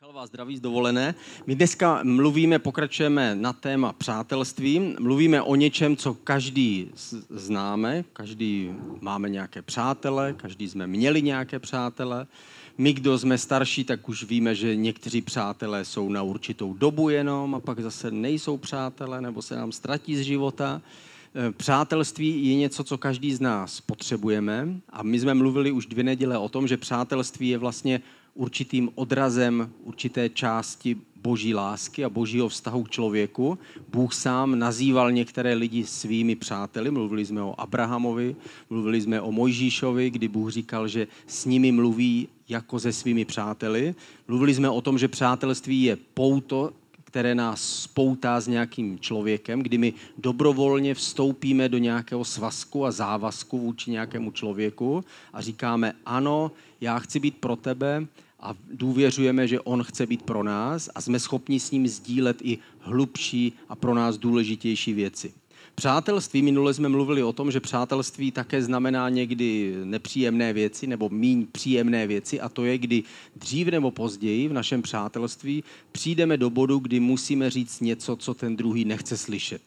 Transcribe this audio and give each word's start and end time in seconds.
Michal 0.00 0.12
vás 0.12 0.28
zdraví 0.28 0.56
z 0.56 0.60
dovolené. 0.60 1.14
My 1.46 1.54
dneska 1.54 2.00
mluvíme, 2.04 2.58
pokračujeme 2.58 3.34
na 3.34 3.52
téma 3.52 3.92
přátelství. 3.92 4.94
Mluvíme 5.00 5.42
o 5.42 5.54
něčem, 5.54 5.96
co 5.96 6.14
každý 6.14 6.90
známe, 7.30 8.04
každý 8.12 8.70
máme 9.00 9.28
nějaké 9.28 9.62
přátele, 9.62 10.32
každý 10.32 10.68
jsme 10.68 10.86
měli 10.86 11.22
nějaké 11.22 11.58
přátele. 11.58 12.26
My, 12.78 12.92
kdo 12.92 13.18
jsme 13.18 13.38
starší, 13.38 13.84
tak 13.84 14.08
už 14.08 14.24
víme, 14.24 14.54
že 14.54 14.76
někteří 14.76 15.20
přátelé 15.20 15.84
jsou 15.84 16.08
na 16.08 16.22
určitou 16.22 16.74
dobu 16.74 17.08
jenom 17.08 17.54
a 17.54 17.60
pak 17.60 17.80
zase 17.80 18.10
nejsou 18.10 18.56
přátelé 18.56 19.20
nebo 19.20 19.42
se 19.42 19.56
nám 19.56 19.72
ztratí 19.72 20.16
z 20.16 20.20
života. 20.20 20.82
E, 21.34 21.52
přátelství 21.52 22.48
je 22.48 22.54
něco, 22.54 22.84
co 22.84 22.98
každý 22.98 23.34
z 23.34 23.40
nás 23.40 23.80
potřebujeme 23.80 24.68
a 24.90 25.02
my 25.02 25.20
jsme 25.20 25.34
mluvili 25.34 25.70
už 25.70 25.86
dvě 25.86 26.04
neděle 26.04 26.38
o 26.38 26.48
tom, 26.48 26.68
že 26.68 26.76
přátelství 26.76 27.48
je 27.48 27.58
vlastně 27.58 28.00
určitým 28.38 28.90
odrazem 28.94 29.70
určité 29.84 30.28
části 30.28 30.96
boží 31.22 31.54
lásky 31.54 32.04
a 32.04 32.08
božího 32.08 32.48
vztahu 32.48 32.84
k 32.84 32.90
člověku. 32.90 33.58
Bůh 33.88 34.14
sám 34.14 34.58
nazýval 34.58 35.12
některé 35.12 35.54
lidi 35.54 35.84
svými 35.84 36.36
přáteli. 36.36 36.90
Mluvili 36.90 37.26
jsme 37.26 37.42
o 37.42 37.60
Abrahamovi, 37.60 38.36
mluvili 38.70 39.00
jsme 39.00 39.20
o 39.20 39.32
Mojžíšovi, 39.32 40.10
kdy 40.10 40.28
Bůh 40.28 40.50
říkal, 40.50 40.88
že 40.88 41.06
s 41.26 41.44
nimi 41.44 41.72
mluví 41.72 42.28
jako 42.48 42.80
se 42.80 42.92
svými 42.92 43.24
přáteli. 43.24 43.94
Mluvili 44.28 44.54
jsme 44.54 44.70
o 44.70 44.80
tom, 44.80 44.98
že 44.98 45.08
přátelství 45.08 45.82
je 45.82 45.98
pouto, 46.14 46.72
které 47.04 47.34
nás 47.34 47.82
spoutá 47.82 48.40
s 48.40 48.48
nějakým 48.48 48.98
člověkem, 48.98 49.62
kdy 49.62 49.78
my 49.78 49.92
dobrovolně 50.18 50.94
vstoupíme 50.94 51.68
do 51.68 51.78
nějakého 51.78 52.24
svazku 52.24 52.84
a 52.84 52.90
závazku 52.90 53.58
vůči 53.58 53.90
nějakému 53.90 54.30
člověku 54.30 55.04
a 55.32 55.40
říkáme, 55.40 55.92
ano, 56.06 56.52
já 56.80 56.98
chci 56.98 57.20
být 57.20 57.36
pro 57.36 57.56
tebe, 57.56 58.06
a 58.40 58.54
důvěřujeme, 58.72 59.48
že 59.48 59.60
on 59.60 59.82
chce 59.82 60.06
být 60.06 60.22
pro 60.22 60.42
nás 60.42 60.90
a 60.94 61.00
jsme 61.00 61.20
schopni 61.20 61.60
s 61.60 61.70
ním 61.70 61.88
sdílet 61.88 62.36
i 62.42 62.58
hlubší 62.78 63.52
a 63.68 63.76
pro 63.76 63.94
nás 63.94 64.18
důležitější 64.18 64.92
věci. 64.92 65.32
Přátelství, 65.74 66.42
minule 66.42 66.74
jsme 66.74 66.88
mluvili 66.88 67.22
o 67.22 67.32
tom, 67.32 67.50
že 67.50 67.60
přátelství 67.60 68.30
také 68.30 68.62
znamená 68.62 69.08
někdy 69.08 69.76
nepříjemné 69.84 70.52
věci 70.52 70.86
nebo 70.86 71.08
míň 71.08 71.46
příjemné 71.52 72.06
věci 72.06 72.40
a 72.40 72.48
to 72.48 72.64
je, 72.64 72.78
kdy 72.78 73.02
dřív 73.36 73.68
nebo 73.68 73.90
později 73.90 74.48
v 74.48 74.52
našem 74.52 74.82
přátelství 74.82 75.64
přijdeme 75.92 76.36
do 76.36 76.50
bodu, 76.50 76.78
kdy 76.78 77.00
musíme 77.00 77.50
říct 77.50 77.80
něco, 77.80 78.16
co 78.16 78.34
ten 78.34 78.56
druhý 78.56 78.84
nechce 78.84 79.16
slyšet. 79.16 79.62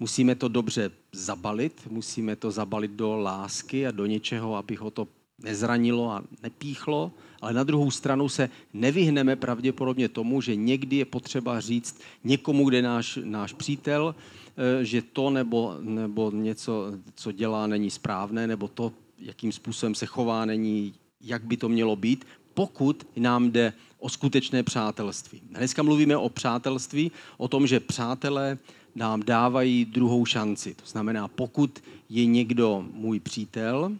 Musíme 0.00 0.34
to 0.34 0.48
dobře 0.48 0.90
zabalit, 1.12 1.80
musíme 1.90 2.36
to 2.36 2.50
zabalit 2.50 2.90
do 2.90 3.16
lásky 3.16 3.86
a 3.86 3.90
do 3.90 4.06
něčeho, 4.06 4.56
aby 4.56 4.74
ho 4.74 4.90
to 4.90 5.08
nezranilo 5.42 6.10
a 6.10 6.22
nepíchlo, 6.42 7.12
ale 7.40 7.52
na 7.52 7.64
druhou 7.64 7.90
stranu 7.90 8.28
se 8.28 8.50
nevyhneme 8.74 9.36
pravděpodobně 9.36 10.08
tomu, 10.08 10.40
že 10.40 10.56
někdy 10.56 10.96
je 10.96 11.04
potřeba 11.04 11.60
říct 11.60 12.00
někomu, 12.24 12.68
kde 12.68 12.82
náš, 12.82 13.18
náš 13.24 13.52
přítel, 13.52 14.14
eh, 14.56 14.84
že 14.84 15.02
to 15.02 15.30
nebo, 15.30 15.76
nebo 15.80 16.30
něco, 16.30 16.92
co 17.14 17.32
dělá, 17.32 17.66
není 17.66 17.90
správné, 17.90 18.46
nebo 18.46 18.68
to, 18.68 18.92
jakým 19.18 19.52
způsobem 19.52 19.94
se 19.94 20.06
chová, 20.06 20.44
není, 20.44 20.94
jak 21.20 21.44
by 21.44 21.56
to 21.56 21.68
mělo 21.68 21.96
být, 21.96 22.24
pokud 22.54 23.06
nám 23.16 23.50
jde 23.50 23.72
o 23.98 24.08
skutečné 24.08 24.62
přátelství. 24.62 25.42
Dneska 25.50 25.82
mluvíme 25.82 26.16
o 26.16 26.28
přátelství, 26.28 27.12
o 27.36 27.48
tom, 27.48 27.66
že 27.66 27.80
přátelé 27.80 28.58
nám 28.94 29.22
dávají 29.22 29.84
druhou 29.84 30.26
šanci. 30.26 30.74
To 30.74 30.86
znamená, 30.86 31.28
pokud 31.28 31.78
je 32.08 32.26
někdo 32.26 32.84
můj 32.92 33.20
přítel, 33.20 33.92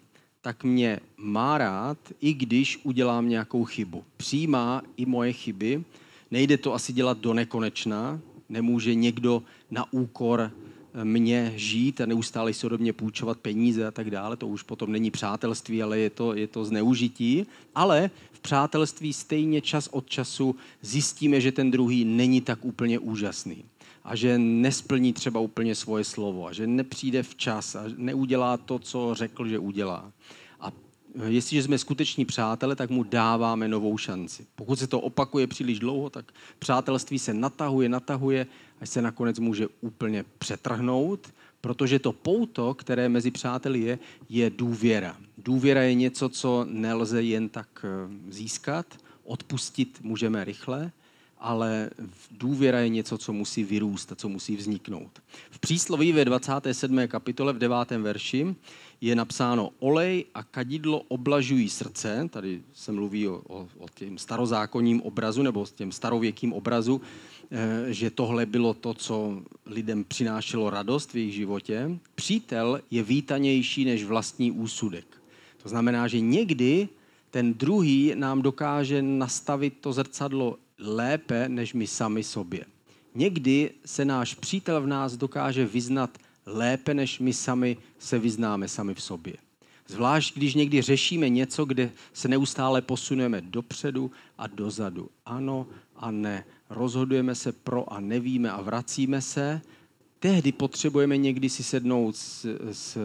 tak 0.47 0.65
mě 0.65 1.01
má 1.17 1.59
rád, 1.59 1.99
i 2.21 2.35
když 2.35 2.81
udělám 2.83 3.29
nějakou 3.29 3.65
chybu. 3.65 4.05
Přijímá 4.17 4.83
i 4.97 5.07
moje 5.07 5.33
chyby. 5.33 5.85
Nejde 6.31 6.59
to 6.59 6.75
asi 6.75 6.93
dělat 6.93 7.19
do 7.19 7.35
nekonečna. 7.35 8.21
Nemůže 8.49 8.95
někdo 8.95 9.43
na 9.71 9.93
úkor 9.93 10.51
eh, 10.95 11.05
mě 11.05 11.53
žít 11.57 12.01
a 12.01 12.07
neustále 12.07 12.53
si 12.53 12.67
ode 12.67 12.79
mě 12.79 12.93
půjčovat 12.93 13.39
peníze 13.39 13.87
a 13.87 13.91
tak 13.91 14.11
dále. 14.11 14.37
To 14.37 14.47
už 14.47 14.62
potom 14.62 14.93
není 14.93 15.11
přátelství, 15.11 15.83
ale 15.83 15.99
je 15.99 16.11
to, 16.11 16.35
je 16.35 16.47
to 16.47 16.65
zneužití. 16.65 17.47
Ale 17.75 18.11
v 18.33 18.41
přátelství 18.41 19.12
stejně 19.12 19.61
čas 19.61 19.89
od 19.93 20.06
času 20.11 20.56
zjistíme, 20.83 21.41
že 21.41 21.53
ten 21.53 21.71
druhý 21.71 22.05
není 22.05 22.41
tak 22.41 22.65
úplně 22.65 22.99
úžasný 22.99 23.65
a 24.06 24.17
že 24.17 24.39
nesplní 24.39 25.12
třeba 25.12 25.41
úplně 25.41 25.75
svoje 25.75 26.05
slovo 26.05 26.47
a 26.47 26.53
že 26.53 26.67
nepřijde 26.67 27.22
včas 27.22 27.75
a 27.75 27.84
neudělá 27.97 28.56
to, 28.56 28.78
co 28.78 29.15
řekl, 29.15 29.49
že 29.49 29.59
udělá. 29.59 30.12
A 30.61 30.72
jestliže 31.27 31.62
jsme 31.62 31.78
skuteční 31.78 32.25
přátelé, 32.25 32.77
tak 32.77 32.91
mu 32.91 33.03
dáváme 33.03 33.69
novou 33.69 33.99
šanci. 33.99 34.47
Pokud 34.55 34.78
se 34.78 34.87
to 34.87 35.00
opakuje 35.00 35.47
příliš 35.47 35.78
dlouho, 35.78 36.11
tak 36.11 36.33
přátelství 36.59 37.19
se 37.19 37.34
natahuje, 37.34 37.89
natahuje, 37.89 38.47
až 38.81 38.91
se 38.91 39.03
nakonec 39.03 39.39
může 39.39 39.67
úplně 39.81 40.25
přetrhnout, 40.38 41.33
protože 41.61 41.99
to 41.99 42.12
pouto, 42.12 42.75
které 42.75 43.09
mezi 43.09 43.31
přáteli 43.31 43.81
je, 43.81 43.99
je 44.28 44.50
důvěra. 44.50 45.17
Důvěra 45.38 45.83
je 45.83 45.94
něco, 45.94 46.28
co 46.28 46.67
nelze 46.69 47.23
jen 47.23 47.49
tak 47.49 47.84
eh, 47.84 48.33
získat, 48.33 48.87
odpustit 49.25 49.99
můžeme 50.03 50.44
rychle, 50.44 50.93
ale 51.39 51.91
důvěra 52.31 52.81
je 52.81 52.89
něco, 52.89 53.19
co 53.19 53.33
musí 53.33 53.65
vyrůst 53.65 54.13
a 54.13 54.15
co 54.15 54.29
musí 54.29 54.57
vzniknout. 54.57 55.23
V 55.51 55.59
přísloví 55.59 56.13
ve 56.13 56.25
27. 56.25 57.09
kapitole 57.09 57.53
v 57.53 57.59
9. 57.59 57.91
verši 57.91 58.55
je 59.01 59.17
napsáno 59.17 59.71
olej 59.79 60.25
a 60.35 60.43
kadidlo 60.43 61.03
oblažují 61.09 61.69
srdce, 61.69 62.29
tady 62.31 62.63
se 62.73 62.93
mluví 62.93 63.29
o, 63.29 63.43
o, 63.49 63.69
o 63.79 63.89
těm 63.95 64.19
starozákonním 64.19 65.03
obrazu 65.03 65.43
nebo 65.43 65.67
těm 65.75 65.93
starověkým 65.93 66.53
obrazu, 66.53 67.01
eh, 67.51 67.93
že 67.93 68.11
tohle 68.11 68.47
bylo 68.47 68.75
to, 68.75 68.95
co 68.95 69.43
lidem 69.67 70.05
přinášelo 70.05 70.71
radost 70.71 71.13
v 71.13 71.17
jejich 71.17 71.35
životě. 71.35 71.99
Přítel 72.15 72.81
je 72.91 73.03
vítanější 73.03 73.85
než 73.85 74.05
vlastní 74.05 74.53
úsudek. 74.53 75.07
To 75.63 75.69
znamená, 75.69 76.09
že 76.09 76.21
někdy 76.21 76.89
ten 77.31 77.55
druhý 77.55 78.13
nám 78.15 78.43
dokáže 78.43 79.03
nastavit 79.03 79.75
to 79.81 79.93
zrcadlo 79.93 80.59
lépe 80.78 81.48
než 81.48 81.75
my 81.75 81.87
sami 81.87 82.22
sobě. 82.22 82.64
Někdy 83.14 83.70
se 83.84 84.04
náš 84.04 84.34
přítel 84.34 84.82
v 84.82 84.87
nás 84.87 85.16
dokáže 85.16 85.66
vyznat 85.66 86.19
lépe, 86.47 86.94
než 86.94 87.19
my 87.19 87.32
sami 87.32 87.76
se 87.98 88.19
vyznáme 88.19 88.69
sami 88.69 88.94
v 88.94 89.03
sobě. 89.03 89.34
Zvlášť, 89.88 90.37
když 90.37 90.54
někdy 90.54 90.82
řešíme 90.82 91.28
něco, 91.28 91.64
kde 91.64 91.91
se 92.12 92.28
neustále 92.28 92.82
posuneme 92.82 93.41
dopředu 93.41 94.10
a 94.38 94.47
dozadu. 94.47 95.09
Ano 95.26 95.66
a 95.97 96.10
ne. 96.10 96.44
Rozhodujeme 96.70 97.34
se 97.34 97.53
pro 97.53 97.93
a 97.93 98.00
nevíme 98.00 98.50
a 98.50 98.62
vracíme 98.62 99.22
se. 99.22 99.60
Tehdy 100.19 100.53
potřebujeme 100.53 101.16
někdy 101.16 101.48
si 101.48 101.62
sednout 101.62 102.16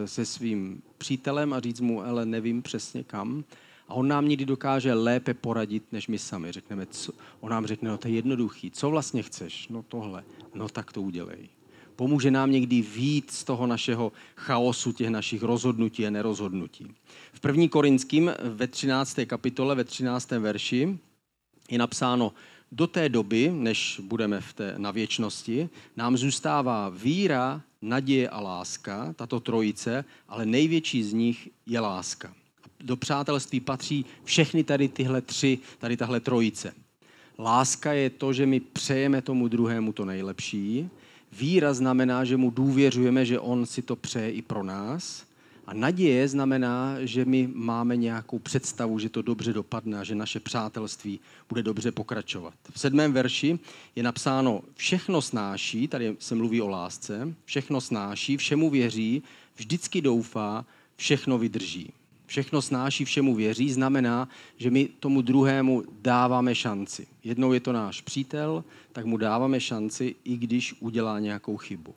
se 0.05 0.25
svým 0.25 0.81
přítelem 0.97 1.53
a 1.53 1.59
říct 1.59 1.79
mu, 1.79 2.03
ale 2.03 2.25
nevím 2.25 2.61
přesně 2.61 3.03
kam. 3.03 3.43
A 3.91 3.93
on 3.93 4.07
nám 4.07 4.27
někdy 4.27 4.45
dokáže 4.45 4.93
lépe 4.93 5.33
poradit, 5.33 5.83
než 5.91 6.07
my 6.07 6.19
sami. 6.19 6.51
Řekneme, 6.51 6.85
co, 6.85 7.11
on 7.39 7.51
nám 7.51 7.65
řekne, 7.65 7.89
no 7.89 7.97
to 7.97 8.07
je 8.07 8.13
jednoduchý. 8.13 8.71
Co 8.71 8.89
vlastně 8.89 9.23
chceš? 9.23 9.67
No 9.67 9.83
tohle. 9.83 10.23
No 10.53 10.69
tak 10.69 10.93
to 10.93 11.01
udělej. 11.01 11.49
Pomůže 11.95 12.31
nám 12.31 12.51
někdy 12.51 12.81
vít 12.81 13.31
z 13.31 13.43
toho 13.43 13.67
našeho 13.67 14.11
chaosu, 14.35 14.91
těch 14.91 15.09
našich 15.09 15.43
rozhodnutí 15.43 16.07
a 16.07 16.09
nerozhodnutí. 16.09 16.87
V 17.33 17.39
první 17.39 17.69
Korinským 17.69 18.31
ve 18.43 18.67
13. 18.67 19.19
kapitole, 19.25 19.75
ve 19.75 19.83
13. 19.83 20.31
verši 20.31 20.99
je 21.71 21.77
napsáno, 21.77 22.33
do 22.71 22.87
té 22.87 23.09
doby, 23.09 23.51
než 23.53 24.01
budeme 24.03 24.41
v 24.41 24.53
té, 24.53 24.73
na 24.77 24.91
věčnosti, 24.91 25.69
nám 25.97 26.17
zůstává 26.17 26.89
víra, 26.89 27.61
naděje 27.81 28.29
a 28.29 28.39
láska, 28.39 29.13
tato 29.13 29.39
trojice, 29.39 30.05
ale 30.27 30.45
největší 30.45 31.03
z 31.03 31.13
nich 31.13 31.49
je 31.65 31.79
láska 31.79 32.33
do 32.81 32.97
přátelství 32.97 33.59
patří 33.59 34.05
všechny 34.23 34.63
tady 34.63 34.87
tyhle 34.87 35.21
tři, 35.21 35.59
tady 35.79 35.97
tahle 35.97 36.19
trojice. 36.19 36.73
Láska 37.39 37.93
je 37.93 38.09
to, 38.09 38.33
že 38.33 38.45
my 38.45 38.59
přejeme 38.59 39.21
tomu 39.21 39.47
druhému 39.47 39.93
to 39.93 40.05
nejlepší. 40.05 40.89
Víra 41.39 41.73
znamená, 41.73 42.25
že 42.25 42.37
mu 42.37 42.49
důvěřujeme, 42.49 43.25
že 43.25 43.39
on 43.39 43.65
si 43.65 43.81
to 43.81 43.95
přeje 43.95 44.31
i 44.31 44.41
pro 44.41 44.63
nás. 44.63 45.25
A 45.67 45.73
naděje 45.73 46.27
znamená, 46.27 46.95
že 46.99 47.25
my 47.25 47.49
máme 47.53 47.95
nějakou 47.95 48.39
představu, 48.39 48.99
že 48.99 49.09
to 49.09 49.21
dobře 49.21 49.53
dopadne 49.53 49.99
a 49.99 50.03
že 50.03 50.15
naše 50.15 50.39
přátelství 50.39 51.19
bude 51.49 51.63
dobře 51.63 51.91
pokračovat. 51.91 52.53
V 52.71 52.79
sedmém 52.79 53.13
verši 53.13 53.59
je 53.95 54.03
napsáno, 54.03 54.61
všechno 54.75 55.21
snáší, 55.21 55.87
tady 55.87 56.15
se 56.19 56.35
mluví 56.35 56.61
o 56.61 56.67
lásce, 56.67 57.33
všechno 57.45 57.81
snáší, 57.81 58.37
všemu 58.37 58.69
věří, 58.69 59.23
vždycky 59.55 60.01
doufá, 60.01 60.65
všechno 60.95 61.37
vydrží 61.37 61.93
všechno 62.31 62.61
snáší, 62.61 63.05
všemu 63.05 63.35
věří, 63.35 63.71
znamená, 63.71 64.29
že 64.57 64.71
my 64.71 64.89
tomu 64.99 65.21
druhému 65.21 65.83
dáváme 66.01 66.55
šanci. 66.55 67.07
Jednou 67.23 67.53
je 67.53 67.59
to 67.59 67.71
náš 67.71 68.01
přítel, 68.01 68.63
tak 68.91 69.05
mu 69.05 69.17
dáváme 69.17 69.59
šanci, 69.59 70.15
i 70.23 70.37
když 70.37 70.75
udělá 70.79 71.19
nějakou 71.19 71.57
chybu. 71.57 71.95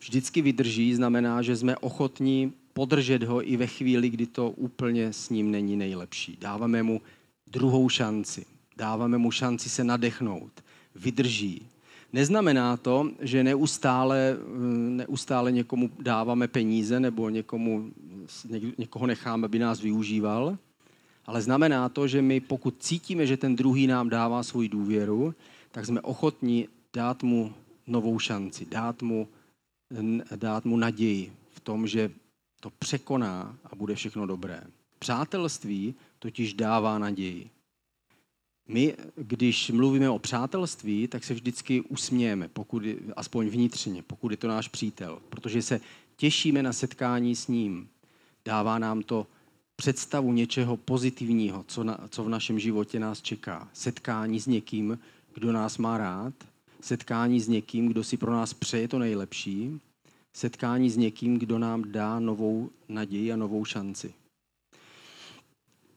Vždycky 0.00 0.42
vydrží 0.42 0.94
znamená, 0.94 1.42
že 1.42 1.56
jsme 1.56 1.76
ochotní 1.76 2.52
podržet 2.72 3.22
ho 3.22 3.48
i 3.48 3.56
ve 3.56 3.66
chvíli, 3.66 4.10
kdy 4.10 4.26
to 4.26 4.50
úplně 4.50 5.12
s 5.12 5.30
ním 5.30 5.50
není 5.50 5.76
nejlepší. 5.76 6.38
Dáváme 6.40 6.82
mu 6.82 7.00
druhou 7.46 7.88
šanci. 7.88 8.46
Dáváme 8.76 9.18
mu 9.18 9.30
šanci 9.30 9.68
se 9.68 9.84
nadechnout. 9.84 10.52
Vydrží. 10.94 11.66
Neznamená 12.12 12.76
to, 12.76 13.10
že 13.20 13.44
neustále, 13.44 14.36
neustále 14.88 15.52
někomu 15.52 15.90
dáváme 16.00 16.48
peníze 16.48 17.00
nebo 17.00 17.28
někomu, 17.28 17.90
někoho 18.78 19.06
necháme, 19.06 19.44
aby 19.44 19.58
nás 19.58 19.80
využíval, 19.80 20.58
ale 21.26 21.42
znamená 21.42 21.88
to, 21.88 22.08
že 22.08 22.22
my 22.22 22.40
pokud 22.40 22.74
cítíme, 22.78 23.26
že 23.26 23.36
ten 23.36 23.56
druhý 23.56 23.86
nám 23.86 24.08
dává 24.08 24.42
svoji 24.42 24.68
důvěru, 24.68 25.34
tak 25.70 25.86
jsme 25.86 26.00
ochotní 26.00 26.68
dát 26.92 27.22
mu 27.22 27.52
novou 27.86 28.18
šanci, 28.18 28.66
dát 28.66 29.02
mu, 29.02 29.28
dát 30.36 30.64
mu 30.64 30.76
naději 30.76 31.32
v 31.50 31.60
tom, 31.60 31.86
že 31.86 32.10
to 32.60 32.70
překoná 32.78 33.56
a 33.64 33.76
bude 33.76 33.94
všechno 33.94 34.26
dobré. 34.26 34.62
Přátelství 34.98 35.94
totiž 36.18 36.54
dává 36.54 36.98
naději. 36.98 37.50
My, 38.68 38.94
když 39.16 39.70
mluvíme 39.70 40.10
o 40.10 40.18
přátelství, 40.18 41.08
tak 41.08 41.24
se 41.24 41.34
vždycky 41.34 41.80
usmějeme, 41.80 42.48
pokud, 42.48 42.82
aspoň 43.16 43.48
vnitřně, 43.48 44.02
pokud 44.02 44.30
je 44.30 44.36
to 44.36 44.48
náš 44.48 44.68
přítel, 44.68 45.18
protože 45.28 45.62
se 45.62 45.80
těšíme 46.16 46.62
na 46.62 46.72
setkání 46.72 47.36
s 47.36 47.48
ním. 47.48 47.88
Dává 48.44 48.78
nám 48.78 49.02
to 49.02 49.26
představu 49.76 50.32
něčeho 50.32 50.76
pozitivního, 50.76 51.64
co, 51.68 51.84
na, 51.84 51.98
co 52.08 52.24
v 52.24 52.28
našem 52.28 52.58
životě 52.58 53.00
nás 53.00 53.22
čeká. 53.22 53.68
Setkání 53.72 54.40
s 54.40 54.46
někým, 54.46 54.98
kdo 55.34 55.52
nás 55.52 55.78
má 55.78 55.98
rád, 55.98 56.34
setkání 56.80 57.40
s 57.40 57.48
někým, 57.48 57.88
kdo 57.88 58.04
si 58.04 58.16
pro 58.16 58.32
nás 58.32 58.54
přeje 58.54 58.88
to 58.88 58.98
nejlepší, 58.98 59.80
setkání 60.32 60.90
s 60.90 60.96
někým, 60.96 61.38
kdo 61.38 61.58
nám 61.58 61.92
dá 61.92 62.20
novou 62.20 62.70
naději 62.88 63.32
a 63.32 63.36
novou 63.36 63.64
šanci. 63.64 64.14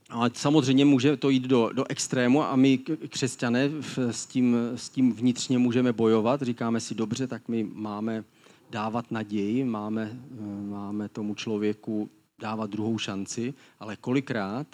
Ale 0.10 0.32
samozřejmě 0.34 0.86
může 0.86 1.18
to 1.18 1.30
jít 1.30 1.44
do, 1.44 1.70
do 1.74 1.86
extrému 1.90 2.44
a 2.44 2.56
my 2.56 2.78
křesťané 3.10 3.70
s 3.98 4.26
tím, 4.26 4.58
s 4.76 4.90
tím 4.90 5.14
vnitřně 5.14 5.58
můžeme 5.58 5.94
bojovat. 5.94 6.42
Říkáme 6.42 6.80
si, 6.80 6.96
dobře, 6.96 7.28
tak 7.28 7.48
my 7.48 7.64
máme 7.74 8.24
dávat 8.70 9.12
naději, 9.12 9.64
máme, 9.64 10.20
máme 10.70 11.10
tomu 11.10 11.36
člověku 11.36 12.10
dávat 12.40 12.70
druhou 12.70 12.98
šanci, 12.98 13.54
ale 13.80 13.96
kolikrát 13.96 14.68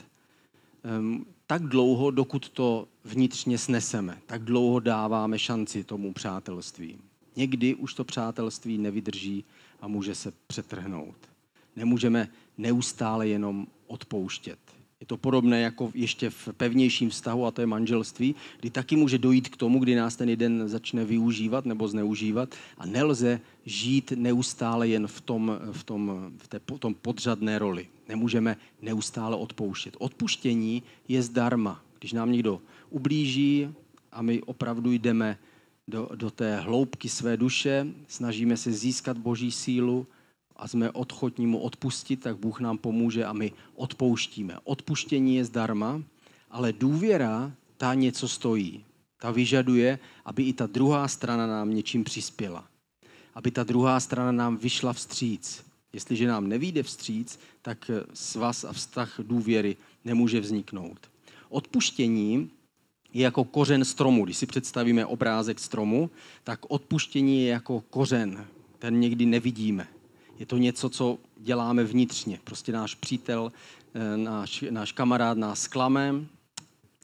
um, 1.00 1.26
tak 1.48 1.64
dlouho, 1.64 2.12
dokud 2.12 2.50
to 2.50 2.88
vnitřně 3.04 3.58
sneseme, 3.58 4.18
tak 4.26 4.44
dlouho 4.44 4.80
dáváme 4.80 5.40
šanci 5.40 5.84
tomu 5.84 6.14
přátelství. 6.14 6.98
Někdy 7.36 7.76
už 7.76 7.94
to 7.94 8.04
přátelství 8.04 8.78
nevydrží 8.78 9.46
a 9.82 9.88
může 9.88 10.16
se 10.16 10.34
přetrhnout. 10.48 11.16
Nemůžeme 11.76 12.30
neustále 12.58 13.28
jenom 13.28 13.68
odpouštět. 13.88 14.60
Je 15.02 15.08
to 15.08 15.18
podobné 15.18 15.62
jako 15.62 15.92
ještě 15.94 16.30
v 16.30 16.50
pevnějším 16.58 17.10
vztahu, 17.10 17.46
a 17.46 17.52
to 17.52 17.62
je 17.62 17.68
manželství, 17.68 18.36
kdy 18.60 18.70
taky 18.70 18.96
může 18.96 19.18
dojít 19.18 19.50
k 19.50 19.58
tomu, 19.58 19.80
kdy 19.80 19.96
nás 19.96 20.16
ten 20.16 20.30
jeden 20.30 20.68
začne 20.68 21.06
využívat 21.06 21.66
nebo 21.66 21.88
zneužívat 21.88 22.56
a 22.78 22.86
nelze 22.86 23.42
žít 23.66 24.14
neustále 24.16 24.88
jen 24.88 25.08
v 25.08 25.22
tom, 25.22 25.60
v 25.72 25.84
tom, 25.84 26.32
v 26.38 26.48
té, 26.48 26.60
tom 26.80 26.94
podřadné 26.94 27.60
roli. 27.60 27.88
Nemůžeme 28.10 28.58
neustále 28.82 29.36
odpouštět. 29.36 29.96
Odpuštění 30.00 30.84
je 31.08 31.22
zdarma. 31.22 31.82
Když 32.00 32.14
nám 32.14 32.32
někdo 32.32 32.62
ublíží 32.90 33.70
a 34.12 34.22
my 34.22 34.42
opravdu 34.42 34.92
jdeme 34.92 35.38
do, 35.88 36.10
do 36.16 36.32
té 36.32 36.60
hloubky 36.60 37.10
své 37.10 37.38
duše, 37.38 37.88
snažíme 38.08 38.58
se 38.58 38.72
získat 38.72 39.18
boží 39.18 39.52
sílu, 39.52 40.08
a 40.62 40.68
jsme 40.68 40.92
odchodní 40.92 41.48
mu 41.48 41.60
odpustit, 41.60 42.20
tak 42.20 42.38
Bůh 42.38 42.60
nám 42.60 42.78
pomůže 42.78 43.26
a 43.26 43.34
my 43.34 43.52
odpouštíme. 43.76 44.56
Odpuštění 44.64 45.36
je 45.36 45.46
zdarma, 45.46 46.04
ale 46.52 46.74
důvěra, 46.74 47.52
ta 47.78 47.94
něco 47.94 48.28
stojí. 48.28 48.86
Ta 49.22 49.32
vyžaduje, 49.32 50.00
aby 50.26 50.44
i 50.44 50.54
ta 50.54 50.68
druhá 50.68 51.08
strana 51.08 51.48
nám 51.48 51.74
něčím 51.74 52.04
přispěla. 52.04 52.66
Aby 53.36 53.52
ta 53.52 53.64
druhá 53.64 54.00
strana 54.00 54.32
nám 54.32 54.58
vyšla 54.58 54.94
vstříc. 54.94 55.64
Jestliže 55.94 56.28
nám 56.28 56.48
nevíde 56.48 56.84
vstříc, 56.84 57.40
tak 57.62 57.92
svaz 58.14 58.64
a 58.64 58.74
vztah 58.74 59.20
důvěry 59.20 59.78
nemůže 60.06 60.40
vzniknout. 60.40 61.00
Odpuštění 61.50 62.50
je 63.14 63.24
jako 63.24 63.44
kořen 63.44 63.86
stromu. 63.86 64.26
Když 64.26 64.38
si 64.38 64.46
představíme 64.46 65.06
obrázek 65.06 65.60
stromu, 65.60 66.10
tak 66.44 66.60
odpuštění 66.68 67.44
je 67.44 67.50
jako 67.50 67.84
kořen. 67.90 68.46
Ten 68.80 69.00
někdy 69.00 69.26
nevidíme. 69.26 69.88
Je 70.40 70.46
to 70.46 70.58
něco, 70.58 70.90
co 70.90 71.18
děláme 71.38 71.84
vnitřně. 71.84 72.40
Prostě 72.44 72.72
náš 72.72 72.96
přítel, 72.96 73.52
eh, 73.94 74.18
náš, 74.18 74.64
náš 74.70 74.92
kamarád 74.92 75.38
nás 75.38 75.68
klame 75.68 76.16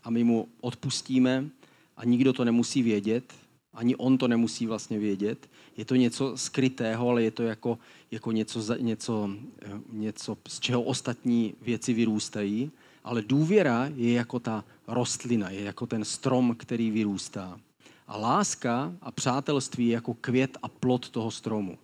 a 0.03 0.09
my 0.09 0.23
mu 0.23 0.47
odpustíme 0.61 1.49
a 1.97 2.05
nikdo 2.05 2.33
to 2.33 2.45
nemusí 2.45 2.83
vědět, 2.83 3.33
ani 3.73 3.95
on 3.95 4.17
to 4.17 4.27
nemusí 4.27 4.65
vlastně 4.65 4.99
vědět. 4.99 5.49
Je 5.77 5.85
to 5.85 5.95
něco 5.95 6.37
skrytého, 6.37 7.09
ale 7.09 7.23
je 7.23 7.31
to 7.31 7.43
jako, 7.43 7.79
jako 8.11 8.31
něco, 8.31 8.75
něco, 8.75 9.29
eh, 9.61 9.79
něco, 9.91 10.37
z 10.47 10.59
čeho 10.59 10.81
ostatní 10.81 11.53
věci 11.61 11.93
vyrůstají. 11.93 12.71
Ale 13.03 13.21
důvěra 13.21 13.89
je 13.95 14.13
jako 14.13 14.39
ta 14.39 14.63
rostlina, 14.87 15.49
je 15.49 15.61
jako 15.61 15.85
ten 15.85 16.05
strom, 16.05 16.55
který 16.55 16.91
vyrůstá. 16.91 17.59
A 18.07 18.17
láska 18.17 18.93
a 19.01 19.11
přátelství 19.11 19.87
je 19.87 19.93
jako 19.93 20.13
květ 20.13 20.57
a 20.61 20.67
plod 20.67 21.09
toho 21.09 21.31
stromu. 21.31 21.77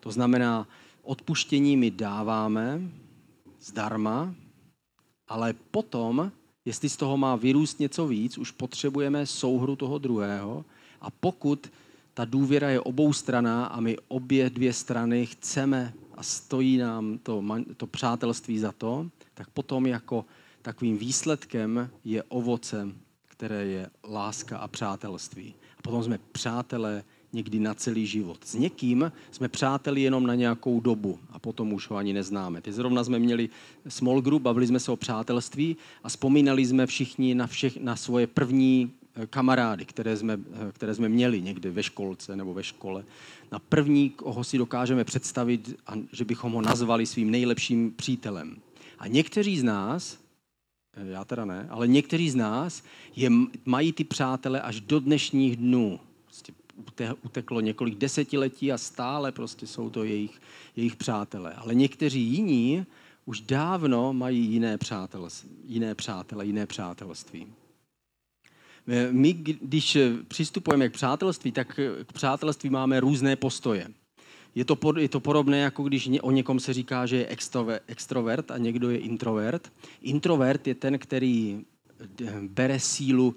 To 0.00 0.10
znamená, 0.10 0.68
odpuštění 1.06 1.76
my 1.76 1.90
dáváme 1.90 2.80
zdarma, 3.60 4.34
ale 5.28 5.54
potom, 5.70 6.32
jestli 6.64 6.88
z 6.88 6.96
toho 6.96 7.16
má 7.16 7.36
vyrůst 7.36 7.80
něco 7.80 8.06
víc, 8.06 8.38
už 8.38 8.50
potřebujeme 8.50 9.26
souhru 9.26 9.76
toho 9.76 9.98
druhého 9.98 10.64
a 11.00 11.10
pokud 11.10 11.70
ta 12.14 12.24
důvěra 12.24 12.70
je 12.70 12.80
oboustraná 12.80 13.66
a 13.66 13.80
my 13.80 13.96
obě 14.08 14.50
dvě 14.50 14.72
strany 14.72 15.26
chceme 15.26 15.92
a 16.14 16.22
stojí 16.22 16.76
nám 16.78 17.18
to, 17.18 17.44
to 17.76 17.86
přátelství 17.86 18.58
za 18.58 18.72
to, 18.72 19.10
tak 19.34 19.50
potom 19.50 19.86
jako 19.86 20.24
takovým 20.62 20.98
výsledkem 20.98 21.90
je 22.04 22.22
ovoce, 22.22 22.88
které 23.26 23.64
je 23.66 23.90
láska 24.08 24.58
a 24.58 24.68
přátelství. 24.68 25.54
A 25.78 25.82
potom 25.82 26.02
jsme 26.02 26.18
přátelé 26.32 27.04
někdy 27.36 27.58
na 27.58 27.74
celý 27.74 28.06
život. 28.06 28.38
S 28.44 28.54
někým 28.54 29.12
jsme 29.30 29.48
přáteli 29.48 30.02
jenom 30.02 30.26
na 30.26 30.34
nějakou 30.34 30.80
dobu 30.80 31.18
a 31.30 31.38
potom 31.38 31.72
už 31.72 31.90
ho 31.90 31.96
ani 31.96 32.12
neznáme. 32.12 32.60
Teď 32.60 32.74
zrovna 32.74 33.04
jsme 33.04 33.18
měli 33.18 33.48
small 33.88 34.20
group, 34.20 34.42
bavili 34.42 34.66
jsme 34.66 34.80
se 34.80 34.92
o 34.92 34.96
přátelství 34.96 35.76
a 36.02 36.08
vzpomínali 36.08 36.66
jsme 36.66 36.86
všichni 36.86 37.34
na, 37.34 37.46
všech, 37.46 37.76
na 37.76 37.96
svoje 37.96 38.26
první 38.26 38.90
eh, 39.14 39.26
kamarády, 39.26 39.84
které 39.84 40.16
jsme, 40.16 40.40
eh, 40.52 40.72
které 40.72 40.94
jsme 40.94 41.08
měli 41.08 41.42
někde 41.42 41.70
ve 41.70 41.82
školce 41.82 42.36
nebo 42.36 42.54
ve 42.54 42.64
škole. 42.64 43.04
Na 43.52 43.58
první, 43.58 44.10
koho 44.10 44.44
si 44.44 44.58
dokážeme 44.58 45.04
představit, 45.04 45.76
že 46.12 46.24
bychom 46.24 46.52
ho 46.52 46.62
nazvali 46.62 47.06
svým 47.06 47.30
nejlepším 47.30 47.92
přítelem. 47.92 48.56
A 48.98 49.06
někteří 49.06 49.60
z 49.60 49.62
nás, 49.62 50.18
eh, 50.96 51.12
já 51.12 51.24
teda 51.24 51.44
ne, 51.44 51.66
ale 51.70 51.88
někteří 51.88 52.30
z 52.30 52.34
nás 52.34 52.82
je, 53.16 53.28
mají 53.64 53.92
ty 53.92 54.04
přátele 54.04 54.60
až 54.60 54.80
do 54.80 55.00
dnešních 55.00 55.56
dnů 55.56 56.00
uteklo 57.22 57.60
několik 57.60 57.98
desetiletí 57.98 58.72
a 58.72 58.78
stále 58.78 59.32
prostě 59.32 59.66
jsou 59.66 59.90
to 59.90 60.04
jejich, 60.04 60.40
jejich 60.76 60.96
přátelé. 60.96 61.54
Ale 61.54 61.74
někteří 61.74 62.22
jiní 62.22 62.86
už 63.24 63.40
dávno 63.40 64.12
mají 64.12 64.46
jiné, 64.46 64.78
přátel, 64.78 65.28
jiné 65.64 65.94
přátele, 65.94 66.46
jiné 66.46 66.66
přátelství. 66.66 67.46
My, 69.10 69.32
když 69.32 69.98
přistupujeme 70.28 70.88
k 70.88 70.92
přátelství, 70.92 71.52
tak 71.52 71.80
k 72.06 72.12
přátelství 72.12 72.70
máme 72.70 73.00
různé 73.00 73.36
postoje. 73.36 73.88
Je 74.54 74.64
to, 74.64 74.76
pod, 74.76 74.96
je 74.96 75.08
to 75.08 75.20
podobné, 75.20 75.58
jako 75.58 75.82
když 75.82 76.10
o 76.22 76.30
někom 76.30 76.60
se 76.60 76.72
říká, 76.72 77.06
že 77.06 77.16
je 77.16 77.36
extrovert 77.86 78.50
a 78.50 78.58
někdo 78.58 78.90
je 78.90 78.98
introvert. 78.98 79.72
Introvert 80.02 80.66
je 80.66 80.74
ten, 80.74 80.98
který 80.98 81.64
bere 82.40 82.80
sílu 82.80 83.36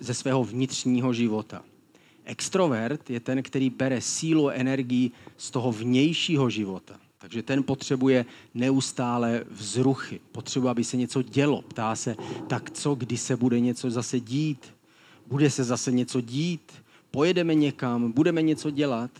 ze 0.00 0.14
svého 0.14 0.44
vnitřního 0.44 1.12
života. 1.12 1.64
Extrovert 2.28 3.10
je 3.10 3.20
ten, 3.20 3.42
který 3.42 3.70
bere 3.70 4.00
sílu 4.00 4.48
a 4.48 4.52
energii 4.52 5.10
z 5.36 5.50
toho 5.50 5.72
vnějšího 5.72 6.50
života. 6.50 7.00
Takže 7.18 7.42
ten 7.42 7.62
potřebuje 7.62 8.24
neustále 8.54 9.44
vzruchy, 9.50 10.20
potřebuje, 10.32 10.70
aby 10.70 10.84
se 10.84 10.96
něco 10.96 11.22
dělo. 11.22 11.62
Ptá 11.62 11.96
se, 11.96 12.16
tak 12.46 12.70
co, 12.70 12.94
kdy 12.94 13.16
se 13.16 13.36
bude 13.36 13.60
něco 13.60 13.90
zase 13.90 14.20
dít? 14.20 14.74
Bude 15.26 15.50
se 15.50 15.64
zase 15.64 15.92
něco 15.92 16.20
dít? 16.20 16.72
Pojedeme 17.10 17.54
někam? 17.54 18.12
Budeme 18.12 18.42
něco 18.42 18.70
dělat? 18.70 19.10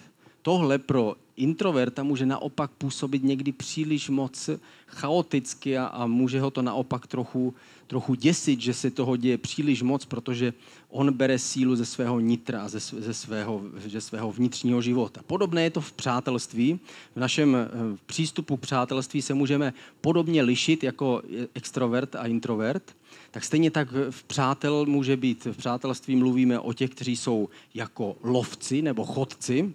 Tohle 0.42 0.78
pro 0.78 1.16
introverta 1.38 2.02
může 2.02 2.26
naopak 2.26 2.70
působit 2.70 3.22
někdy 3.22 3.52
příliš 3.52 4.08
moc 4.08 4.50
chaoticky 4.86 5.78
a, 5.78 5.86
a 5.86 6.06
může 6.06 6.40
ho 6.40 6.50
to 6.50 6.62
naopak 6.62 7.06
trochu, 7.06 7.54
trochu 7.86 8.14
děsit, 8.14 8.60
že 8.60 8.74
se 8.74 8.90
toho 8.90 9.16
děje 9.16 9.38
příliš 9.38 9.82
moc, 9.82 10.04
protože 10.04 10.52
on 10.90 11.12
bere 11.12 11.38
sílu 11.38 11.76
ze 11.76 11.86
svého 11.86 12.20
nitra 12.20 12.68
ze, 12.68 12.80
ze, 12.80 13.14
svého, 13.14 13.62
ze 13.86 14.00
svého 14.00 14.32
vnitřního 14.32 14.82
života. 14.82 15.20
Podobné 15.26 15.62
je 15.62 15.70
to 15.70 15.80
v 15.80 15.92
přátelství. 15.92 16.80
V 17.16 17.20
našem 17.20 17.56
eh, 17.56 17.68
přístupu 18.06 18.56
k 18.56 18.60
přátelství 18.60 19.22
se 19.22 19.34
můžeme 19.34 19.74
podobně 20.00 20.42
lišit 20.42 20.84
jako 20.84 21.22
extrovert 21.54 22.14
a 22.14 22.26
introvert. 22.26 22.96
Tak 23.30 23.44
stejně 23.44 23.70
tak 23.70 23.88
v 24.10 24.24
přátel 24.24 24.86
může 24.86 25.16
být, 25.16 25.44
v 25.44 25.56
přátelství 25.56 26.16
mluvíme 26.16 26.58
o 26.58 26.72
těch, 26.72 26.90
kteří 26.90 27.16
jsou 27.16 27.48
jako 27.74 28.16
lovci 28.22 28.82
nebo 28.82 29.04
chodci, 29.04 29.74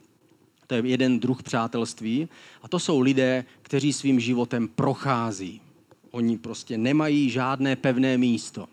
to 0.68 0.76
je 0.76 0.82
jeden 0.86 1.20
druh 1.20 1.44
přátelství. 1.44 2.30
A 2.62 2.68
to 2.68 2.80
jsou 2.80 3.00
lidé, 3.00 3.46
kteří 3.62 3.94
svým 3.94 4.20
životem 4.20 4.68
prochází. 4.68 5.62
Oni 6.12 6.38
prostě 6.38 6.78
nemají 6.78 7.30
žádné 7.30 7.76
pevné 7.76 8.18
místo. 8.18 8.68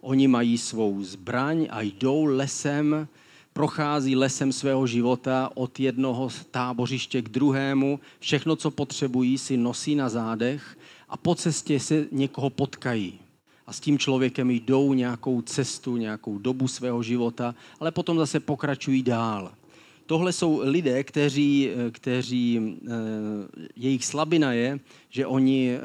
Oni 0.00 0.28
mají 0.28 0.58
svou 0.58 1.02
zbraň 1.02 1.66
a 1.70 1.80
jdou 1.80 2.24
lesem, 2.24 3.08
prochází 3.52 4.16
lesem 4.16 4.52
svého 4.52 4.86
života 4.86 5.50
od 5.54 5.80
jednoho 5.80 6.28
tábořiště 6.50 7.22
k 7.22 7.28
druhému. 7.28 8.00
Všechno, 8.20 8.56
co 8.56 8.70
potřebují, 8.70 9.38
si 9.38 9.56
nosí 9.56 9.94
na 9.94 10.08
zádech 10.08 10.78
a 11.08 11.16
po 11.16 11.34
cestě 11.34 11.80
se 11.80 12.06
někoho 12.12 12.50
potkají. 12.50 13.20
A 13.66 13.72
s 13.72 13.80
tím 13.80 13.98
člověkem 13.98 14.50
jdou 14.50 14.92
nějakou 14.92 15.42
cestu, 15.42 15.96
nějakou 15.96 16.38
dobu 16.38 16.68
svého 16.68 17.02
života, 17.02 17.54
ale 17.80 17.92
potom 17.92 18.18
zase 18.18 18.40
pokračují 18.40 19.02
dál 19.02 19.52
tohle 20.08 20.32
jsou 20.32 20.60
lidé, 20.64 21.04
kteří, 21.04 21.70
kteří 21.92 22.60
eh, 22.60 22.90
jejich 23.76 24.04
slabina 24.04 24.52
je, 24.52 24.80
že 25.10 25.26
oni 25.26 25.70
eh, 25.70 25.80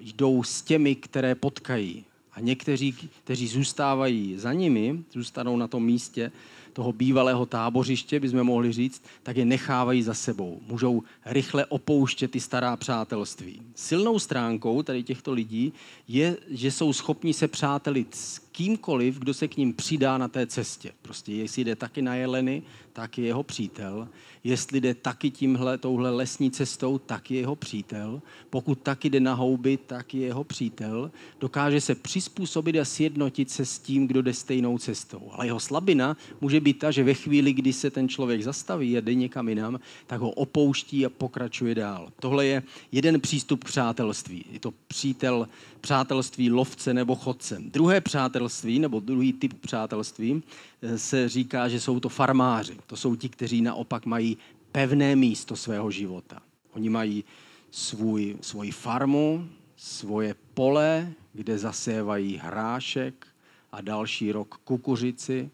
jdou 0.00 0.42
s 0.42 0.62
těmi, 0.62 0.94
které 0.94 1.34
potkají. 1.34 2.04
A 2.32 2.40
někteří, 2.40 2.92
kteří 3.24 3.48
zůstávají 3.48 4.38
za 4.38 4.52
nimi, 4.52 5.04
zůstanou 5.12 5.56
na 5.56 5.68
tom 5.68 5.84
místě, 5.84 6.32
toho 6.72 6.92
bývalého 6.92 7.46
tábořiště, 7.46 8.20
bychom 8.20 8.44
mohli 8.44 8.72
říct, 8.72 9.02
tak 9.22 9.36
je 9.36 9.44
nechávají 9.44 10.02
za 10.02 10.14
sebou. 10.14 10.60
Můžou 10.66 11.02
rychle 11.24 11.66
opouštět 11.66 12.30
ty 12.30 12.40
stará 12.40 12.76
přátelství. 12.76 13.62
Silnou 13.74 14.18
stránkou 14.18 14.82
tady 14.82 15.02
těchto 15.02 15.32
lidí 15.32 15.72
je, 16.08 16.36
že 16.50 16.70
jsou 16.70 16.92
schopni 16.92 17.34
se 17.34 17.48
přátelit 17.48 18.14
s 18.14 18.38
kýmkoliv, 18.52 19.18
kdo 19.18 19.34
se 19.34 19.48
k 19.48 19.56
ním 19.56 19.74
přidá 19.74 20.18
na 20.18 20.28
té 20.28 20.46
cestě. 20.46 20.92
Prostě 21.02 21.32
jestli 21.32 21.64
jde 21.64 21.76
taky 21.76 22.02
na 22.02 22.14
jeleny, 22.14 22.62
tak 22.92 23.18
je 23.18 23.26
jeho 23.26 23.42
přítel. 23.42 24.08
Jestli 24.44 24.80
jde 24.80 24.94
taky 24.94 25.30
tímhle, 25.30 25.78
touhle 25.78 26.10
lesní 26.10 26.50
cestou, 26.50 26.98
tak 26.98 27.30
je 27.30 27.40
jeho 27.40 27.56
přítel. 27.56 28.22
Pokud 28.50 28.78
taky 28.78 29.10
jde 29.10 29.20
na 29.20 29.34
houby, 29.34 29.76
tak 29.86 30.14
je 30.14 30.20
jeho 30.20 30.44
přítel. 30.44 31.10
Dokáže 31.40 31.80
se 31.80 31.94
přizpůsobit 31.94 32.76
a 32.76 32.84
sjednotit 32.84 33.50
se 33.50 33.64
s 33.64 33.78
tím, 33.78 34.06
kdo 34.06 34.22
jde 34.22 34.34
stejnou 34.34 34.78
cestou. 34.78 35.30
Ale 35.32 35.46
jeho 35.46 35.60
slabina 35.60 36.16
může 36.40 36.60
být 36.60 36.78
ta, 36.78 36.90
že 36.90 37.04
ve 37.04 37.14
chvíli, 37.14 37.52
kdy 37.52 37.72
se 37.72 37.90
ten 37.90 38.08
člověk 38.08 38.42
zastaví 38.42 38.96
a 38.96 39.00
jde 39.00 39.14
někam 39.14 39.48
jinam, 39.48 39.80
tak 40.06 40.20
ho 40.20 40.30
opouští 40.30 41.06
a 41.06 41.10
pokračuje 41.10 41.74
dál. 41.74 42.12
Tohle 42.20 42.46
je 42.46 42.62
jeden 42.92 43.20
přístup 43.20 43.64
k 43.64 43.68
přátelství. 43.68 44.44
Je 44.52 44.60
to 44.60 44.74
přítel, 44.88 45.48
přátelství 45.80 46.50
lovce 46.50 46.94
nebo 46.94 47.16
chodce. 47.16 47.56
Druhé 47.60 48.00
přátelství, 48.00 48.41
nebo 48.78 49.00
druhý 49.00 49.32
typ 49.32 49.54
přátelství, 49.60 50.42
eh, 50.82 50.98
se 50.98 51.28
říká, 51.28 51.68
že 51.68 51.80
jsou 51.80 52.00
to 52.00 52.08
farmáři. 52.08 52.76
To 52.86 52.96
jsou 52.96 53.16
ti, 53.16 53.28
kteří 53.28 53.62
naopak 53.62 54.06
mají 54.06 54.36
pevné 54.72 55.16
místo 55.16 55.56
svého 55.56 55.90
života. 55.90 56.42
Oni 56.72 56.88
mají 56.88 57.24
svůj, 57.70 58.36
svoji 58.40 58.70
farmu, 58.70 59.48
svoje 59.76 60.34
pole, 60.54 61.12
kde 61.32 61.58
zasévají 61.58 62.36
hrášek 62.36 63.26
a 63.72 63.80
další 63.80 64.32
rok 64.32 64.60
kukuřici 64.64 65.50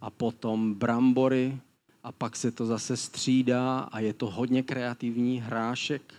a 0.00 0.10
potom 0.10 0.74
brambory 0.74 1.58
a 2.04 2.12
pak 2.12 2.36
se 2.36 2.50
to 2.50 2.66
zase 2.66 2.96
střídá 2.96 3.78
a 3.80 4.00
je 4.00 4.12
to 4.12 4.30
hodně 4.30 4.62
kreativní 4.62 5.40
hrášek, 5.40 6.14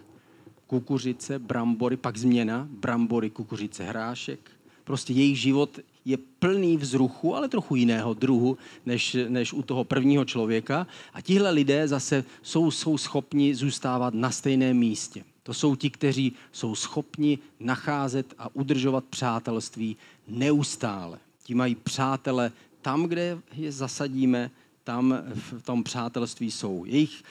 kukuřice, 0.67 1.39
brambory, 1.39 1.97
pak 1.97 2.17
změna, 2.17 2.67
brambory, 2.71 3.29
kukuřice, 3.29 3.83
hrášek. 3.83 4.51
Prostě 4.83 5.13
jejich 5.13 5.39
život 5.39 5.79
je 6.05 6.17
plný 6.17 6.77
vzruchu, 6.77 7.35
ale 7.35 7.49
trochu 7.49 7.75
jiného 7.75 8.13
druhu, 8.13 8.57
než, 8.85 9.17
než 9.27 9.53
u 9.53 9.61
toho 9.61 9.83
prvního 9.83 10.25
člověka. 10.25 10.87
A 11.13 11.21
tihle 11.21 11.51
lidé 11.51 11.87
zase 11.87 12.23
jsou, 12.41 12.71
jsou 12.71 12.97
schopni 12.97 13.55
zůstávat 13.55 14.13
na 14.13 14.31
stejném 14.31 14.77
místě. 14.77 15.23
To 15.43 15.53
jsou 15.53 15.75
ti, 15.75 15.89
kteří 15.89 16.33
jsou 16.51 16.75
schopni 16.75 17.39
nacházet 17.59 18.33
a 18.37 18.55
udržovat 18.55 19.03
přátelství 19.03 19.97
neustále. 20.27 21.17
Ti 21.43 21.55
mají 21.55 21.75
přátele 21.75 22.51
tam, 22.81 23.03
kde 23.03 23.37
je 23.55 23.71
zasadíme, 23.71 24.51
tam 24.83 25.17
v 25.33 25.61
tom 25.61 25.83
přátelství 25.83 26.51
jsou. 26.51 26.85
Jejich, 26.85 27.23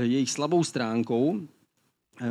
jejich 0.00 0.30
slabou 0.30 0.64
stránkou 0.64 1.40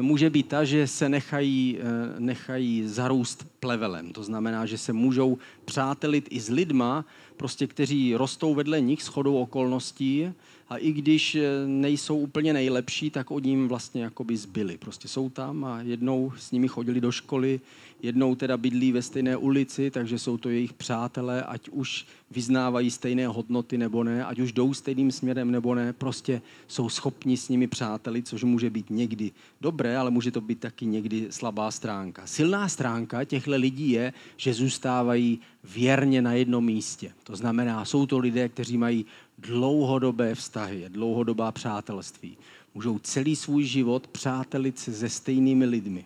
může 0.02 0.30
být 0.30 0.48
ta, 0.48 0.64
že 0.64 0.88
se 0.88 1.10
nechají, 1.10 1.78
eh, 1.80 2.20
nechají 2.20 2.88
zarůst 2.88 3.48
plevelem. 3.60 4.12
To 4.12 4.24
znamená, 4.24 4.66
že 4.66 4.78
se 4.78 4.94
můžou 4.94 5.38
přátelit 5.66 6.28
i 6.30 6.40
s 6.40 6.50
lidma, 6.50 7.06
prostě, 7.38 7.68
kteří 7.68 8.16
rostou 8.16 8.56
vedle 8.56 8.82
nich 8.82 9.04
s 9.04 9.08
chodou 9.08 9.38
okolností 9.38 10.32
a 10.70 10.78
i 10.78 10.92
když 10.92 11.36
eh, 11.36 11.42
nejsou 11.66 12.18
úplně 12.18 12.54
nejlepší, 12.54 13.10
tak 13.10 13.32
od 13.32 13.44
ním 13.44 13.68
vlastně 13.68 14.04
jakoby 14.04 14.38
zbyli. 14.38 14.78
Prostě 14.78 15.08
jsou 15.08 15.30
tam 15.30 15.66
a 15.66 15.82
jednou 15.82 16.34
s 16.38 16.52
nimi 16.52 16.68
chodili 16.68 17.02
do 17.02 17.12
školy, 17.12 17.60
jednou 18.02 18.36
teda 18.36 18.58
bydlí 18.58 18.92
ve 18.92 19.02
stejné 19.02 19.38
ulici, 19.38 19.92
takže 19.92 20.20
jsou 20.20 20.38
to 20.38 20.50
jejich 20.50 20.74
přátelé, 20.74 21.44
ať 21.44 21.70
už 21.70 22.06
vyznávají 22.32 22.92
stejné 22.92 23.28
hodnoty 23.28 23.78
nebo 23.78 24.04
ne, 24.04 24.26
ať 24.26 24.40
už 24.40 24.52
jdou 24.52 24.74
stejným 24.74 25.12
směrem 25.12 25.52
nebo 25.52 25.76
ne, 25.76 25.94
prostě 25.94 26.42
jsou 26.68 26.90
schopni 26.90 27.38
s 27.38 27.50
nimi 27.50 27.68
přáteli, 27.68 28.24
což 28.24 28.44
může 28.44 28.70
být 28.70 28.90
někdy 28.90 29.32
dobré, 29.62 29.98
ale 29.98 30.12
může 30.12 30.32
to 30.32 30.42
být 30.42 30.60
taky 30.60 30.86
někdy 30.86 31.28
slabá 31.30 31.72
stránka. 31.72 32.28
Silná 32.28 32.70
stránka 32.70 33.24
těchto 33.24 33.52
lidí 33.52 33.90
je, 33.90 34.14
že 34.38 34.54
zůstávají 34.54 35.40
věrně 35.64 36.22
na 36.22 36.34
jednom 36.34 36.66
místě. 36.66 37.12
To 37.24 37.36
znamená, 37.36 37.86
jsou 37.86 38.06
to 38.06 38.18
lidé, 38.18 38.50
kteří 38.50 38.78
mají 38.78 39.06
dlouhodobé 39.38 40.36
vztahy, 40.36 40.86
dlouhodobá 40.90 41.52
přátelství. 41.52 42.38
Můžou 42.76 43.00
celý 43.00 43.36
svůj 43.36 43.64
život 43.64 44.08
přátelit 44.08 44.80
se 44.80 44.94
se 44.94 45.10
stejnými 45.10 45.66
lidmi. 45.66 46.06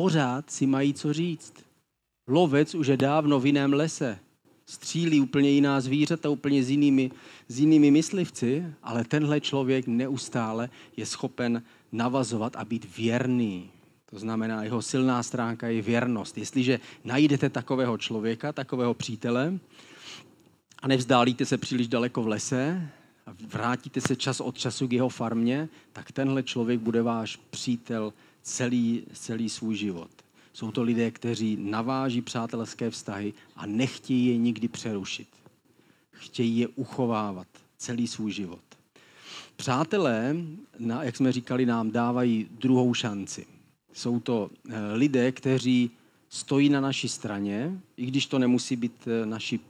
Pořád 0.00 0.50
si 0.50 0.66
mají 0.66 0.94
co 0.94 1.12
říct. 1.12 1.54
Lovec 2.28 2.74
už 2.74 2.86
je 2.86 2.96
dávno 2.96 3.40
v 3.40 3.46
jiném 3.46 3.72
lese. 3.72 4.18
Střílí 4.66 5.20
úplně 5.20 5.50
jiná 5.50 5.80
zvířata, 5.80 6.30
úplně 6.30 6.62
s 6.62 6.70
jinými, 6.70 7.10
s 7.48 7.60
jinými 7.60 7.90
myslivci, 7.90 8.64
ale 8.82 9.04
tenhle 9.04 9.40
člověk 9.40 9.86
neustále 9.86 10.70
je 10.96 11.06
schopen 11.06 11.62
navazovat 11.92 12.56
a 12.56 12.64
být 12.64 12.96
věrný. 12.96 13.70
To 14.10 14.18
znamená, 14.18 14.64
jeho 14.64 14.82
silná 14.82 15.22
stránka 15.22 15.68
je 15.68 15.82
věrnost. 15.82 16.38
Jestliže 16.38 16.80
najdete 17.04 17.50
takového 17.50 17.98
člověka, 17.98 18.52
takového 18.52 18.94
přítele, 18.94 19.58
a 20.82 20.88
nevzdálíte 20.88 21.46
se 21.46 21.58
příliš 21.58 21.88
daleko 21.88 22.22
v 22.22 22.28
lese 22.28 22.90
a 23.26 23.34
vrátíte 23.48 24.00
se 24.00 24.16
čas 24.16 24.40
od 24.40 24.58
času 24.58 24.88
k 24.88 24.92
jeho 24.92 25.08
farmě, 25.08 25.68
tak 25.92 26.12
tenhle 26.12 26.42
člověk 26.42 26.80
bude 26.80 27.02
váš 27.02 27.36
přítel 27.36 28.12
celý, 28.42 29.02
celý 29.12 29.48
svůj 29.48 29.76
život. 29.76 30.10
Jsou 30.52 30.70
to 30.70 30.82
lidé, 30.82 31.10
kteří 31.10 31.56
naváží 31.60 32.22
přátelské 32.22 32.90
vztahy 32.90 33.34
a 33.56 33.66
nechtějí 33.66 34.26
je 34.26 34.36
nikdy 34.36 34.68
přerušit. 34.68 35.28
Chtějí 36.12 36.58
je 36.58 36.68
uchovávat 36.68 37.46
celý 37.76 38.06
svůj 38.06 38.32
život. 38.32 38.60
Přátelé, 39.56 40.36
jak 41.02 41.16
jsme 41.16 41.32
říkali, 41.32 41.66
nám 41.66 41.90
dávají 41.90 42.48
druhou 42.50 42.94
šanci. 42.94 43.46
Jsou 43.92 44.20
to 44.20 44.50
eh, 44.68 44.92
lidé, 44.92 45.32
kteří 45.32 45.90
stojí 46.28 46.68
na 46.68 46.80
naší 46.80 47.08
straně, 47.08 47.80
i 47.96 48.06
když 48.06 48.26
to 48.26 48.38
nemusí 48.38 48.76
být 48.76 49.08
eh, 49.08 49.26
naši 49.26 49.60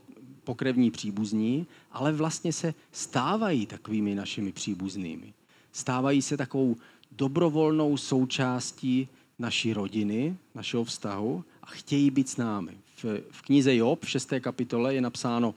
pokrevní 0.43 0.91
příbuzní, 0.91 1.67
ale 1.91 2.11
vlastně 2.11 2.53
se 2.53 2.73
stávají 2.91 3.65
takovými 3.65 4.15
našimi 4.15 4.51
příbuznými. 4.51 5.33
Stávají 5.71 6.21
se 6.21 6.37
takovou 6.37 6.75
dobrovolnou 7.11 7.97
součástí 7.97 9.07
naší 9.39 9.73
rodiny, 9.73 10.37
našeho 10.55 10.83
vztahu 10.83 11.43
a 11.63 11.65
chtějí 11.65 12.11
být 12.11 12.29
s 12.29 12.37
námi. 12.37 12.77
V, 13.03 13.05
v 13.31 13.41
knize 13.41 13.75
Job 13.75 14.05
v 14.05 14.09
6. 14.09 14.33
kapitole 14.39 14.93
je 14.95 15.01
napsáno, 15.01 15.55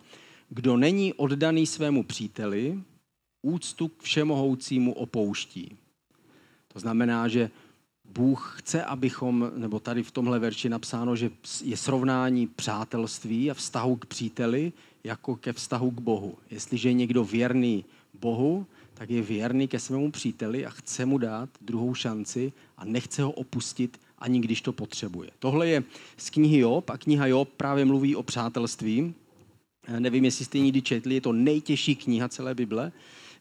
kdo 0.48 0.76
není 0.76 1.12
oddaný 1.12 1.66
svému 1.66 2.02
příteli, 2.02 2.78
úctu 3.42 3.88
k 3.88 4.02
všemohoucímu 4.02 4.92
opouští. 4.92 5.76
To 6.72 6.80
znamená, 6.80 7.28
že 7.28 7.50
Bůh 8.04 8.54
chce, 8.58 8.84
abychom, 8.84 9.50
nebo 9.56 9.80
tady 9.80 10.02
v 10.02 10.10
tomhle 10.10 10.38
verši 10.38 10.68
napsáno, 10.68 11.16
že 11.16 11.30
je 11.62 11.76
srovnání 11.76 12.46
přátelství 12.46 13.50
a 13.50 13.54
vztahu 13.54 13.96
k 13.96 14.06
příteli 14.06 14.72
jako 15.04 15.36
ke 15.36 15.52
vztahu 15.52 15.90
k 15.90 16.00
Bohu. 16.00 16.34
Jestliže 16.50 16.88
je 16.88 16.92
někdo 16.92 17.24
věrný 17.24 17.84
Bohu, 18.20 18.66
tak 18.94 19.10
je 19.10 19.22
věrný 19.22 19.68
ke 19.68 19.78
svému 19.78 20.10
příteli 20.10 20.66
a 20.66 20.70
chce 20.70 21.06
mu 21.06 21.18
dát 21.18 21.48
druhou 21.60 21.94
šanci 21.94 22.52
a 22.76 22.84
nechce 22.84 23.22
ho 23.22 23.30
opustit, 23.30 24.00
ani 24.18 24.40
když 24.40 24.62
to 24.62 24.72
potřebuje. 24.72 25.30
Tohle 25.38 25.68
je 25.68 25.82
z 26.16 26.30
knihy 26.30 26.58
Job 26.58 26.90
a 26.90 26.98
kniha 26.98 27.26
Job 27.26 27.48
právě 27.56 27.84
mluví 27.84 28.16
o 28.16 28.22
přátelství. 28.22 29.14
Nevím, 29.98 30.24
jestli 30.24 30.44
jste 30.44 30.58
někdy 30.58 30.82
četli, 30.82 31.14
je 31.14 31.20
to 31.20 31.32
nejtěžší 31.32 31.96
kniha 31.96 32.28
celé 32.28 32.54
Bible. 32.54 32.92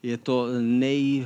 Je 0.03 0.17
to 0.17 0.47
nej, 0.61 1.25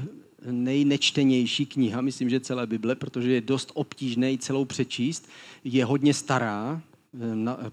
nejnečtenější 0.51 1.65
kniha, 1.65 2.01
myslím, 2.01 2.29
že 2.29 2.39
celé 2.39 2.67
Bible, 2.67 2.95
protože 2.95 3.31
je 3.31 3.41
dost 3.41 3.71
obtížné 3.73 4.37
celou 4.37 4.65
přečíst. 4.65 5.29
Je 5.63 5.85
hodně 5.85 6.13
stará, 6.13 6.81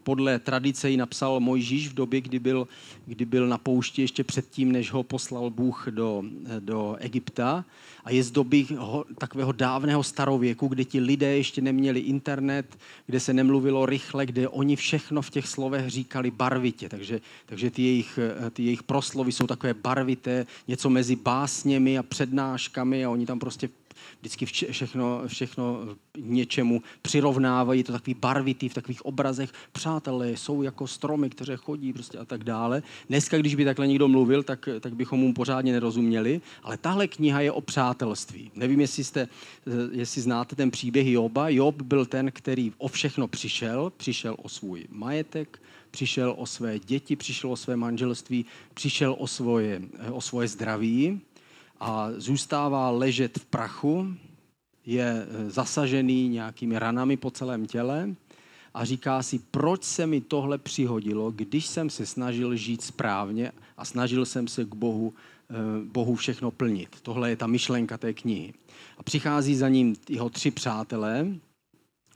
podle 0.03 0.39
tradice 0.39 0.91
ji 0.91 0.97
napsal 0.97 1.41
Mojžíš 1.41 1.89
v 1.89 1.95
době, 1.95 2.21
kdy 2.21 2.39
byl, 2.39 2.69
kdy 3.07 3.25
byl 3.25 3.49
na 3.49 3.59
poušti 3.59 4.03
ještě 4.03 4.25
předtím, 4.25 4.73
než 4.73 4.93
ho 4.93 5.03
poslal 5.03 5.51
Bůh 5.51 5.87
do, 5.91 6.23
do 6.61 6.97
Egypta. 6.99 7.65
A 8.05 8.11
je 8.11 8.25
z 8.25 8.31
doby 8.31 8.67
ho, 8.79 9.05
takového 9.19 9.53
dávného 9.53 10.03
starověku, 10.03 10.69
kde 10.69 10.85
ti 10.85 11.01
lidé 11.01 11.37
ještě 11.37 11.61
neměli 11.61 12.01
internet, 12.01 12.79
kde 13.07 13.21
se 13.21 13.33
nemluvilo 13.33 13.87
rychle, 13.87 14.27
kde 14.27 14.49
oni 14.49 14.77
všechno 14.77 15.23
v 15.23 15.31
těch 15.31 15.47
slovech 15.49 15.91
říkali 15.91 16.31
barvitě. 16.31 16.89
Takže, 16.89 17.21
takže 17.47 17.71
ty, 17.71 17.83
jejich, 17.83 18.19
ty 18.53 18.63
jejich 18.63 18.83
proslovy 18.83 19.33
jsou 19.33 19.47
takové 19.47 19.75
barvité, 19.75 20.47
něco 20.69 20.91
mezi 20.91 21.17
básněmi 21.17 21.99
a 21.99 22.03
přednáškami 22.03 23.05
a 23.05 23.11
oni 23.11 23.27
tam 23.27 23.39
prostě 23.39 23.69
vždycky 24.21 24.47
všechno, 24.47 25.23
všechno 25.27 25.79
něčemu 26.19 26.83
přirovnávají, 27.03 27.83
to 27.83 27.93
takový 27.93 28.15
barvitý 28.15 28.69
v 28.69 28.75
takových 28.75 29.07
obrazech. 29.07 29.53
Přátelé 29.73 30.31
jsou 30.31 30.63
jako 30.63 30.87
stromy, 30.87 31.31
které 31.31 31.57
chodí 31.57 31.93
prostě 31.93 32.19
a 32.19 32.25
tak 32.25 32.45
dále. 32.45 32.83
Dneska, 33.09 33.39
když 33.39 33.55
by 33.55 33.65
takhle 33.65 33.87
někdo 33.87 34.09
mluvil, 34.09 34.43
tak, 34.43 34.69
tak 34.81 34.95
bychom 34.95 35.21
mu 35.21 35.35
pořádně 35.35 35.73
nerozuměli, 35.73 36.41
ale 36.63 36.77
tahle 36.77 37.09
kniha 37.09 37.41
je 37.41 37.53
o 37.53 37.61
přátelství. 37.61 38.51
Nevím, 38.55 38.81
jestli, 38.81 39.05
jste, 39.05 39.29
jestli 39.93 40.23
znáte 40.23 40.57
ten 40.57 40.71
příběh 40.71 41.07
Joba. 41.07 41.49
Job 41.49 41.83
byl 41.83 42.07
ten, 42.07 42.31
který 42.33 42.73
o 42.79 42.89
všechno 42.89 43.29
přišel, 43.29 43.93
přišel 43.97 44.37
o 44.43 44.49
svůj 44.49 44.87
majetek, 44.91 45.63
přišel 45.91 46.35
o 46.39 46.47
své 46.47 46.79
děti, 46.79 47.17
přišel 47.17 47.53
o 47.53 47.57
své 47.57 47.77
manželství, 47.77 48.47
přišel 48.75 49.17
o 49.19 49.27
svoje, 49.27 49.83
o 50.11 50.21
svoje 50.21 50.49
zdraví 50.49 51.21
a 51.81 52.09
zůstává 52.17 52.91
ležet 52.91 53.39
v 53.39 53.45
prachu, 53.45 54.15
je 54.87 55.27
eh, 55.29 55.51
zasažený 55.51 56.29
nějakými 56.29 56.79
ranami 56.79 57.17
po 57.17 57.31
celém 57.31 57.67
těle 57.67 58.15
a 58.75 58.85
říká 58.85 59.23
si, 59.23 59.39
proč 59.39 59.85
se 59.85 60.07
mi 60.07 60.21
tohle 60.21 60.59
přihodilo, 60.59 61.31
když 61.31 61.67
jsem 61.67 61.91
se 61.91 62.07
snažil 62.07 62.57
žít 62.57 62.83
správně 62.83 63.53
a 63.77 63.85
snažil 63.85 64.27
jsem 64.27 64.49
se 64.49 64.65
k 64.65 64.75
Bohu, 64.75 65.15
eh, 65.51 65.55
Bohu 65.85 66.15
všechno 66.15 66.51
plnit. 66.51 66.89
Tohle 67.03 67.31
je 67.31 67.37
ta 67.37 67.47
myšlenka 67.47 67.99
té 67.99 68.13
knihy. 68.13 68.55
A 68.99 69.03
přichází 69.03 69.55
za 69.55 69.69
ním 69.69 69.97
jeho 70.09 70.31
tři 70.31 70.51
přátelé 70.51 71.27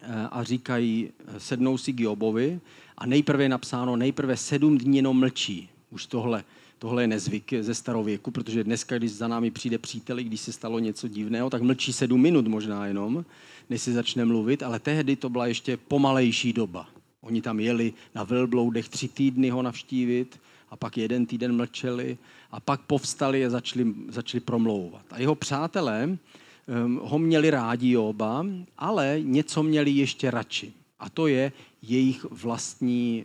eh, 0.03 0.29
a 0.31 0.45
říkají, 0.45 1.11
sednou 1.39 1.79
si 1.79 1.93
k 1.93 2.01
Jobovi 2.01 2.61
a 2.99 3.07
nejprve 3.07 3.45
je 3.45 3.49
napsáno, 3.49 3.97
nejprve 3.97 4.37
sedm 4.37 4.79
dní 4.79 4.97
jenom 4.97 5.21
mlčí. 5.21 5.71
Už 5.91 6.07
tohle 6.07 6.45
Tohle 6.79 7.03
je 7.03 7.07
nezvyk 7.07 7.53
ze 7.61 7.75
starověku, 7.75 8.31
protože 8.31 8.65
dneska, 8.65 8.99
když 8.99 9.13
za 9.13 9.29
námi 9.29 9.51
přijde 9.51 9.79
přítel, 9.79 10.17
když 10.17 10.41
se 10.41 10.53
stalo 10.53 10.79
něco 10.79 11.09
divného, 11.09 11.51
tak 11.51 11.63
mlčí 11.63 11.93
sedm 11.93 12.21
minut 12.21 12.47
možná 12.47 12.87
jenom, 12.87 13.25
než 13.71 13.83
se 13.83 13.93
začne 13.93 14.25
mluvit, 14.25 14.63
ale 14.63 14.79
tehdy 14.79 15.17
to 15.17 15.29
byla 15.29 15.47
ještě 15.47 15.77
pomalejší 15.77 16.53
doba. 16.53 16.89
Oni 17.21 17.43
tam 17.43 17.61
jeli 17.61 17.93
na 18.15 18.25
velbloudech 18.25 18.89
tři 18.89 19.09
týdny 19.09 19.51
ho 19.51 19.63
navštívit 19.63 20.41
a 20.71 20.77
pak 20.77 20.97
jeden 20.97 21.27
týden 21.27 21.57
mlčeli 21.57 22.19
a 22.51 22.61
pak 22.61 22.81
povstali 22.81 23.47
a 23.47 23.51
začali, 23.51 23.95
začali 24.09 24.41
promlouvat. 24.41 25.05
A 25.11 25.21
jeho 25.21 25.35
přátelé 25.35 26.05
um, 26.05 27.01
ho 27.03 27.19
měli 27.19 27.51
rádi 27.51 27.97
oba, 27.97 28.47
ale 28.79 29.19
něco 29.23 29.63
měli 29.63 29.91
ještě 29.91 30.31
radši. 30.31 30.73
A 30.99 31.11
to 31.11 31.27
je 31.27 31.53
jejich 31.83 32.25
vlastní 32.25 33.25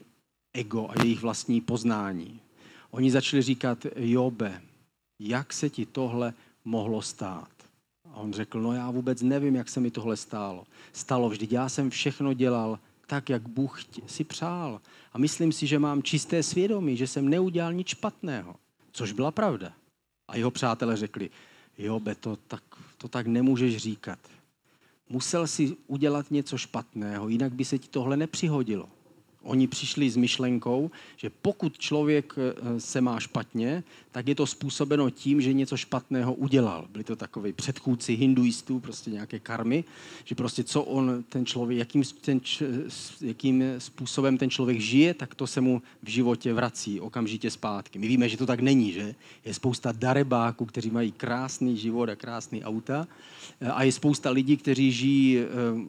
ego 0.53 0.88
a 0.89 1.03
jejich 1.03 1.22
vlastní 1.22 1.62
poznání. 1.62 2.39
Oni 2.93 3.12
začali 3.12 3.41
říkat, 3.41 3.85
Jobe, 3.95 4.62
jak 5.19 5.53
se 5.53 5.69
ti 5.69 5.85
tohle 5.85 6.33
mohlo 6.65 7.01
stát? 7.01 7.50
A 8.12 8.15
on 8.15 8.33
řekl, 8.33 8.62
no 8.62 8.73
já 8.73 8.91
vůbec 8.91 9.21
nevím, 9.21 9.55
jak 9.55 9.69
se 9.69 9.79
mi 9.79 9.91
tohle 9.91 10.17
stálo. 10.17 10.67
Stalo, 10.91 11.29
vždyť 11.29 11.51
já 11.51 11.69
jsem 11.69 11.89
všechno 11.89 12.33
dělal 12.33 12.79
tak, 13.07 13.29
jak 13.29 13.50
Bůh 13.50 13.79
si 14.07 14.23
přál. 14.23 14.81
A 15.13 15.17
myslím 15.17 15.51
si, 15.51 15.67
že 15.67 15.79
mám 15.79 16.03
čisté 16.03 16.43
svědomí, 16.43 16.97
že 16.97 17.07
jsem 17.07 17.29
neudělal 17.29 17.73
nic 17.73 17.88
špatného. 17.88 18.55
Což 18.91 19.12
byla 19.12 19.31
pravda. 19.31 19.73
A 20.27 20.38
jeho 20.38 20.51
přátelé 20.51 20.97
řekli, 20.97 21.29
Jobe, 21.77 22.15
to 22.15 22.35
tak, 22.35 22.63
to 22.98 23.07
tak 23.07 23.27
nemůžeš 23.27 23.77
říkat. 23.77 24.20
Musel 25.09 25.48
si 25.48 25.77
udělat 25.87 26.31
něco 26.31 26.57
špatného, 26.57 27.29
jinak 27.29 27.53
by 27.53 27.65
se 27.65 27.79
ti 27.79 27.87
tohle 27.87 28.18
nepřihodilo. 28.18 28.89
Oni 29.44 29.68
přišli 29.68 30.10
s 30.10 30.18
myšlenkou, 30.18 30.92
že 31.18 31.29
pokud 31.42 31.77
člověk 31.77 32.34
eh, 32.38 32.79
se 32.79 33.01
má 33.01 33.20
špatně, 33.20 33.84
tak 34.12 34.27
je 34.27 34.36
to 34.36 34.48
způsobeno 34.48 35.10
tím, 35.10 35.42
že 35.42 35.53
něco 35.53 35.77
špatného 35.77 36.34
udělal. 36.34 36.88
Byli 36.92 37.03
to 37.03 37.16
takový 37.16 37.53
předchůdci 37.53 38.14
hinduistů, 38.14 38.79
prostě 38.79 39.12
nějaké 39.12 39.40
karmy, 39.40 39.84
že 40.24 40.36
prostě 40.36 40.64
co 40.64 40.84
on, 40.84 41.24
ten 41.29 41.46
člověk, 41.46 41.79
jakým, 41.79 42.03
ten, 42.22 42.42
jakým 43.22 43.64
způsobem 43.77 44.38
ten 44.38 44.50
člověk 44.50 44.79
žije, 44.79 45.14
tak 45.14 45.36
to 45.36 45.48
se 45.48 45.62
mu 45.62 45.82
v 46.03 46.10
životě 46.10 46.53
vrací 46.53 47.00
okamžitě 47.00 47.51
zpátky. 47.51 48.00
My 48.00 48.08
víme, 48.08 48.29
že 48.29 48.38
to 48.38 48.46
tak 48.46 48.60
není, 48.60 48.92
že? 48.92 49.16
Je 49.46 49.53
spousta 49.53 49.92
darebáků, 49.92 50.66
kteří 50.66 50.90
mají 50.90 51.12
krásný 51.12 51.77
život 51.77 52.10
a 52.10 52.16
krásný 52.16 52.64
auta 52.64 53.08
eh, 53.62 53.68
a 53.68 53.84
je 53.84 53.92
spousta 53.92 54.29
lidí, 54.29 54.58
kteří 54.58 54.92
žijí 54.92 55.38
eh, 55.40 55.46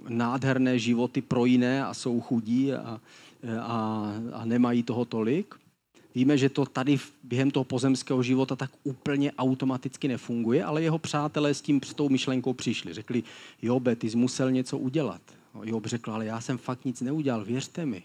nádherné 0.09 0.79
životy 0.79 1.23
pro 1.23 1.45
jiné 1.45 1.85
a 1.85 1.95
jsou 1.95 2.21
chudí 2.21 2.73
a 2.73 3.01
a, 3.61 4.13
a 4.33 4.45
nemají 4.45 4.83
toho 4.83 5.05
tolik. 5.05 5.55
Víme, 6.15 6.39
že 6.39 6.49
to 6.49 6.67
tady 6.67 6.99
během 7.23 7.51
toho 7.51 7.65
pozemského 7.65 8.23
života 8.23 8.57
tak 8.57 8.71
úplně 8.85 9.33
automaticky 9.33 10.09
nefunguje, 10.09 10.65
ale 10.65 10.83
jeho 10.83 10.99
přátelé 10.99 11.55
s 11.55 11.63
tím 11.63 11.81
s 11.85 11.95
tou 11.95 12.09
myšlenkou 12.09 12.53
přišli. 12.53 12.95
Řekli, 12.95 13.23
Jobe, 13.63 13.97
ty 13.97 14.11
jsi 14.11 14.17
musel 14.17 14.51
něco 14.51 14.79
udělat. 14.79 15.23
Job 15.63 15.87
řekl, 15.87 16.13
ale 16.13 16.27
já 16.27 16.41
jsem 16.41 16.59
fakt 16.59 16.85
nic 16.85 17.01
neudělal, 17.01 17.45
věřte 17.45 17.87
mi. 17.87 18.03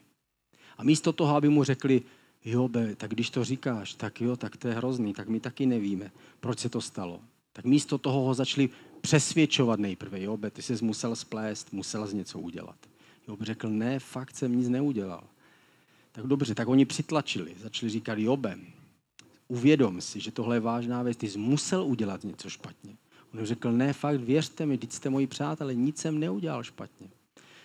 A 0.77 0.83
místo 0.83 1.13
toho, 1.13 1.35
aby 1.35 1.49
mu 1.49 1.63
řekli, 1.63 2.01
Jobe, 2.45 2.95
tak 2.95 3.11
když 3.11 3.29
to 3.29 3.43
říkáš, 3.43 3.93
tak 3.93 4.21
jo, 4.21 4.35
tak 4.35 4.57
to 4.57 4.67
je 4.67 4.73
hrozný, 4.73 5.13
tak 5.13 5.27
my 5.27 5.39
taky 5.39 5.65
nevíme, 5.65 6.11
proč 6.39 6.59
se 6.59 6.69
to 6.69 6.81
stalo. 6.81 7.19
Tak 7.53 7.65
místo 7.65 7.97
toho 7.97 8.21
ho 8.21 8.33
začali 8.33 8.69
přesvědčovat 9.01 9.79
nejprve, 9.79 10.21
Jobe, 10.21 10.51
ty 10.51 10.61
jsi 10.61 10.85
musel 10.85 11.15
splést, 11.15 11.73
musel 11.73 12.07
z 12.07 12.13
něco 12.13 12.39
udělat. 12.39 12.88
Job 13.29 13.41
řekl, 13.41 13.69
ne, 13.69 13.99
fakt 13.99 14.35
jsem 14.35 14.57
nic 14.57 14.69
neudělal. 14.69 15.23
Tak 16.11 16.25
dobře, 16.25 16.55
tak 16.55 16.67
oni 16.67 16.85
přitlačili, 16.85 17.55
začali 17.61 17.89
říkat, 17.89 18.19
Jobe, 18.19 18.57
uvědom 19.47 20.01
si, 20.01 20.19
že 20.19 20.31
tohle 20.31 20.55
je 20.55 20.59
vážná 20.59 21.03
věc, 21.03 21.17
ty 21.17 21.29
jsi 21.29 21.37
musel 21.37 21.83
udělat 21.83 22.23
něco 22.23 22.49
špatně. 22.49 22.97
On 23.33 23.45
řekl, 23.45 23.71
ne, 23.71 23.93
fakt, 23.93 24.21
věřte 24.21 24.65
mi, 24.65 24.77
teď 24.77 24.91
jste 24.91 25.09
moji 25.09 25.27
přátelé, 25.27 25.75
nic 25.75 25.97
jsem 25.97 26.19
neudělal 26.19 26.63
špatně 26.63 27.09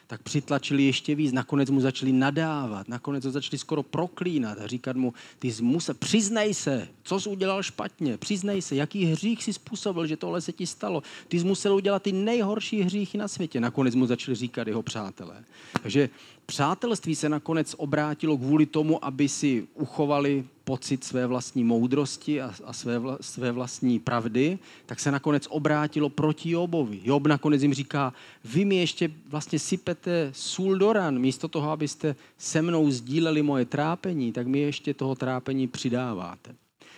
tak 0.06 0.22
přitlačili 0.22 0.82
ještě 0.82 1.14
víc, 1.14 1.32
nakonec 1.32 1.70
mu 1.70 1.80
začali 1.80 2.12
nadávat, 2.12 2.88
nakonec 2.88 3.24
ho 3.24 3.30
začali 3.30 3.58
skoro 3.58 3.82
proklínat 3.82 4.58
a 4.58 4.66
říkat 4.66 4.96
mu, 4.96 5.14
ty 5.38 5.52
jsi 5.52 5.62
musel, 5.62 5.94
přiznej 5.94 6.54
se, 6.54 6.88
co 7.02 7.20
jsi 7.20 7.28
udělal 7.28 7.62
špatně, 7.62 8.18
přiznej 8.18 8.62
se, 8.62 8.76
jaký 8.76 9.04
hřích 9.04 9.44
si 9.44 9.52
způsobil, 9.52 10.06
že 10.06 10.16
tohle 10.16 10.40
se 10.40 10.52
ti 10.52 10.66
stalo. 10.66 11.02
Ty 11.28 11.40
jsi 11.40 11.46
musel 11.46 11.74
udělat 11.74 12.02
ty 12.02 12.12
nejhorší 12.12 12.82
hříchy 12.82 13.18
na 13.18 13.28
světě. 13.28 13.60
Nakonec 13.60 13.94
mu 13.94 14.06
začali 14.06 14.34
říkat 14.34 14.66
jeho 14.68 14.82
přátelé. 14.82 15.44
Takže 15.82 16.08
přátelství 16.46 17.14
se 17.14 17.28
nakonec 17.28 17.74
obrátilo 17.78 18.36
kvůli 18.36 18.66
tomu, 18.66 19.04
aby 19.04 19.28
si 19.28 19.66
uchovali 19.74 20.44
pocit 20.64 21.04
své 21.04 21.26
vlastní 21.26 21.64
moudrosti 21.64 22.40
a, 22.40 22.54
a 22.64 22.72
své, 22.72 22.98
vla, 22.98 23.18
své 23.20 23.52
vlastní 23.52 23.98
pravdy, 23.98 24.58
tak 24.86 25.00
se 25.00 25.10
nakonec 25.10 25.46
obrátilo 25.50 26.08
proti 26.08 26.50
Jobovi. 26.50 27.00
Job 27.04 27.26
nakonec 27.26 27.62
jim 27.62 27.74
říká, 27.74 28.12
vy 28.44 28.64
mi 28.64 28.76
ještě 28.76 29.10
vlastně 29.28 29.58
sypete 29.58 30.30
sůl 30.32 30.78
do 30.78 30.92
ran, 30.92 31.18
místo 31.18 31.48
toho, 31.48 31.70
abyste 31.70 32.16
se 32.38 32.62
mnou 32.62 32.90
sdíleli 32.90 33.42
moje 33.42 33.64
trápení, 33.64 34.32
tak 34.32 34.46
mi 34.46 34.58
ještě 34.58 34.94
toho 34.94 35.14
trápení 35.14 35.68
přidáváte. 35.68 36.54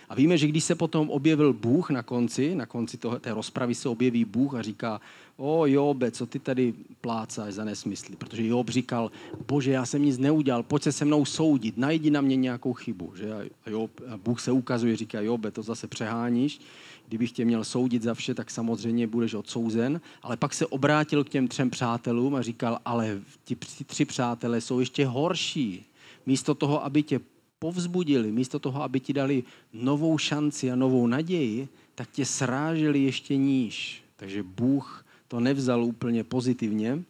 A 0.09 0.15
víme, 0.15 0.37
že 0.37 0.47
když 0.47 0.63
se 0.63 0.75
potom 0.75 1.09
objevil 1.09 1.53
Bůh 1.53 1.89
na 1.89 2.03
konci, 2.03 2.55
na 2.55 2.65
konci 2.65 2.97
toho, 2.97 3.19
té 3.19 3.33
rozpravy 3.33 3.75
se 3.75 3.89
objeví 3.89 4.25
Bůh 4.25 4.55
a 4.55 4.61
říká, 4.61 5.01
o 5.37 5.65
Jobe, 5.65 6.11
co 6.11 6.25
ty 6.25 6.39
tady 6.39 6.73
plácáš 7.01 7.53
za 7.53 7.63
nesmysly? 7.63 8.15
Protože 8.15 8.47
Job 8.47 8.69
říkal, 8.69 9.11
bože, 9.47 9.71
já 9.71 9.85
jsem 9.85 10.03
nic 10.03 10.17
neudělal, 10.17 10.63
pojď 10.63 10.83
se 10.83 10.91
se 10.91 11.05
mnou 11.05 11.25
soudit, 11.25 11.77
najdi 11.77 12.09
na 12.09 12.21
mě 12.21 12.35
nějakou 12.35 12.73
chybu. 12.73 13.13
Že? 13.15 13.33
A, 13.65 13.69
Job, 13.69 13.91
a 14.13 14.17
Bůh 14.17 14.41
se 14.41 14.51
ukazuje, 14.51 14.95
říká, 14.95 15.21
Jobe, 15.21 15.51
to 15.51 15.63
zase 15.63 15.87
přeháníš, 15.87 16.59
kdybych 17.07 17.31
tě 17.31 17.45
měl 17.45 17.63
soudit 17.63 18.03
za 18.03 18.13
vše, 18.13 18.33
tak 18.33 18.51
samozřejmě 18.51 19.07
budeš 19.07 19.33
odsouzen. 19.33 20.01
Ale 20.21 20.37
pak 20.37 20.53
se 20.53 20.65
obrátil 20.65 21.23
k 21.23 21.29
těm 21.29 21.47
třem 21.47 21.69
přátelům 21.69 22.35
a 22.35 22.41
říkal, 22.41 22.79
ale 22.85 23.21
ti 23.43 23.55
tři 23.85 24.05
přátelé 24.05 24.61
jsou 24.61 24.79
ještě 24.79 25.05
horší. 25.05 25.85
Místo 26.25 26.55
toho, 26.55 26.85
aby 26.85 27.03
tě 27.03 27.19
povzbudili, 27.59 28.31
místo 28.31 28.59
toho, 28.59 28.83
aby 28.83 28.99
ti 28.99 29.13
dali 29.13 29.43
novou 29.73 30.17
šanci 30.17 30.71
a 30.71 30.75
novou 30.75 31.07
naději, 31.07 31.67
tak 31.95 32.11
tě 32.11 32.25
sráželi 32.25 33.03
ještě 33.03 33.37
níž. 33.37 34.03
Takže 34.15 34.43
Bůh 34.43 35.05
to 35.27 35.39
nevzal 35.39 35.83
úplně 35.83 36.23
pozitivně. 36.23 37.03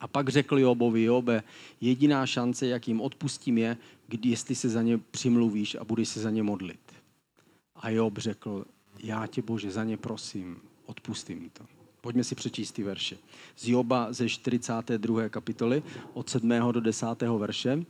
A 0.00 0.08
pak 0.08 0.28
řekl 0.28 0.58
Jobovi, 0.58 1.02
Jobe, 1.02 1.42
jediná 1.80 2.26
šance, 2.26 2.66
jak 2.66 2.88
jim 2.88 3.00
odpustím 3.00 3.58
je, 3.58 3.76
kdy, 4.08 4.28
jestli 4.28 4.54
se 4.54 4.68
za 4.68 4.82
ně 4.82 4.98
přimluvíš 4.98 5.74
a 5.74 5.84
budeš 5.84 6.08
se 6.08 6.20
za 6.20 6.30
ně 6.30 6.42
modlit. 6.42 6.80
A 7.76 7.90
Job 7.90 8.18
řekl, 8.18 8.64
já 9.02 9.26
tě 9.26 9.42
Bože 9.42 9.70
za 9.70 9.84
ně 9.84 9.96
prosím, 9.96 10.56
odpustím 10.86 11.50
to. 11.52 11.64
Pojďme 12.00 12.24
si 12.24 12.34
přečíst 12.34 12.72
ty 12.72 12.82
verše. 12.82 13.16
Z 13.56 13.68
Joba 13.68 14.12
ze 14.12 14.28
42. 14.28 15.28
kapitoly 15.28 15.82
od 16.12 16.30
7. 16.30 16.50
do 16.72 16.80
10. 16.80 17.06
verše. 17.38 17.84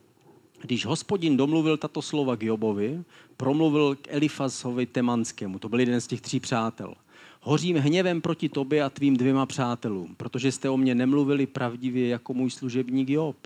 Když 0.62 0.86
hospodin 0.86 1.36
domluvil 1.36 1.76
tato 1.76 2.02
slova 2.02 2.36
k 2.36 2.42
Jobovi, 2.42 3.04
promluvil 3.36 3.96
k 3.96 4.08
Elifazovi 4.08 4.86
Temanskému, 4.86 5.58
to 5.58 5.68
byl 5.68 5.80
jeden 5.80 6.00
z 6.00 6.06
těch 6.06 6.20
tří 6.20 6.40
přátel. 6.40 6.94
Hořím 7.42 7.76
hněvem 7.76 8.20
proti 8.20 8.48
tobě 8.48 8.82
a 8.82 8.90
tvým 8.90 9.16
dvěma 9.16 9.46
přátelům, 9.46 10.14
protože 10.16 10.52
jste 10.52 10.70
o 10.70 10.76
mě 10.76 10.94
nemluvili 10.94 11.46
pravdivě 11.46 12.08
jako 12.08 12.34
můj 12.34 12.50
služebník 12.50 13.10
Job. 13.10 13.36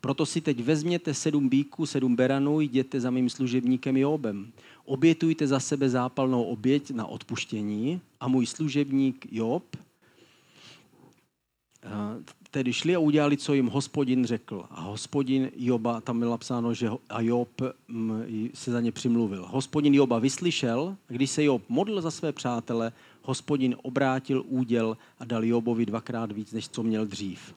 Proto 0.00 0.26
si 0.26 0.40
teď 0.40 0.62
vezměte 0.62 1.14
sedm 1.14 1.48
bíků, 1.48 1.86
sedm 1.86 2.16
beranů, 2.16 2.60
jděte 2.60 3.00
za 3.00 3.10
mým 3.10 3.30
služebníkem 3.30 3.96
Jobem. 3.96 4.52
Obětujte 4.84 5.46
za 5.46 5.60
sebe 5.60 5.88
zápalnou 5.88 6.42
oběť 6.42 6.90
na 6.90 7.06
odpuštění 7.06 8.00
a 8.20 8.28
můj 8.28 8.46
služebník 8.46 9.26
Job 9.32 9.64
tedy 12.54 12.72
šli 12.72 12.94
a 12.94 12.98
udělali, 12.98 13.36
co 13.36 13.54
jim 13.54 13.66
hospodin 13.66 14.24
řekl. 14.24 14.64
A 14.70 14.80
hospodin 14.80 15.50
Joba, 15.56 16.00
tam 16.00 16.18
bylo 16.18 16.30
napsáno, 16.30 16.74
že 16.74 16.90
a 17.08 17.20
Job 17.20 17.48
mm, 17.88 18.22
se 18.54 18.70
za 18.70 18.80
ně 18.80 18.92
přimluvil. 18.92 19.46
Hospodin 19.50 19.94
Joba 19.94 20.18
vyslyšel, 20.18 20.96
když 21.08 21.30
se 21.30 21.44
Job 21.44 21.62
modlil 21.68 22.00
za 22.00 22.10
své 22.10 22.32
přátele, 22.32 22.92
hospodin 23.24 23.76
obrátil 23.82 24.44
úděl 24.46 24.96
a 25.18 25.24
dal 25.24 25.44
Jobovi 25.44 25.86
dvakrát 25.86 26.32
víc, 26.32 26.52
než 26.52 26.68
co 26.68 26.82
měl 26.82 27.06
dřív. 27.06 27.54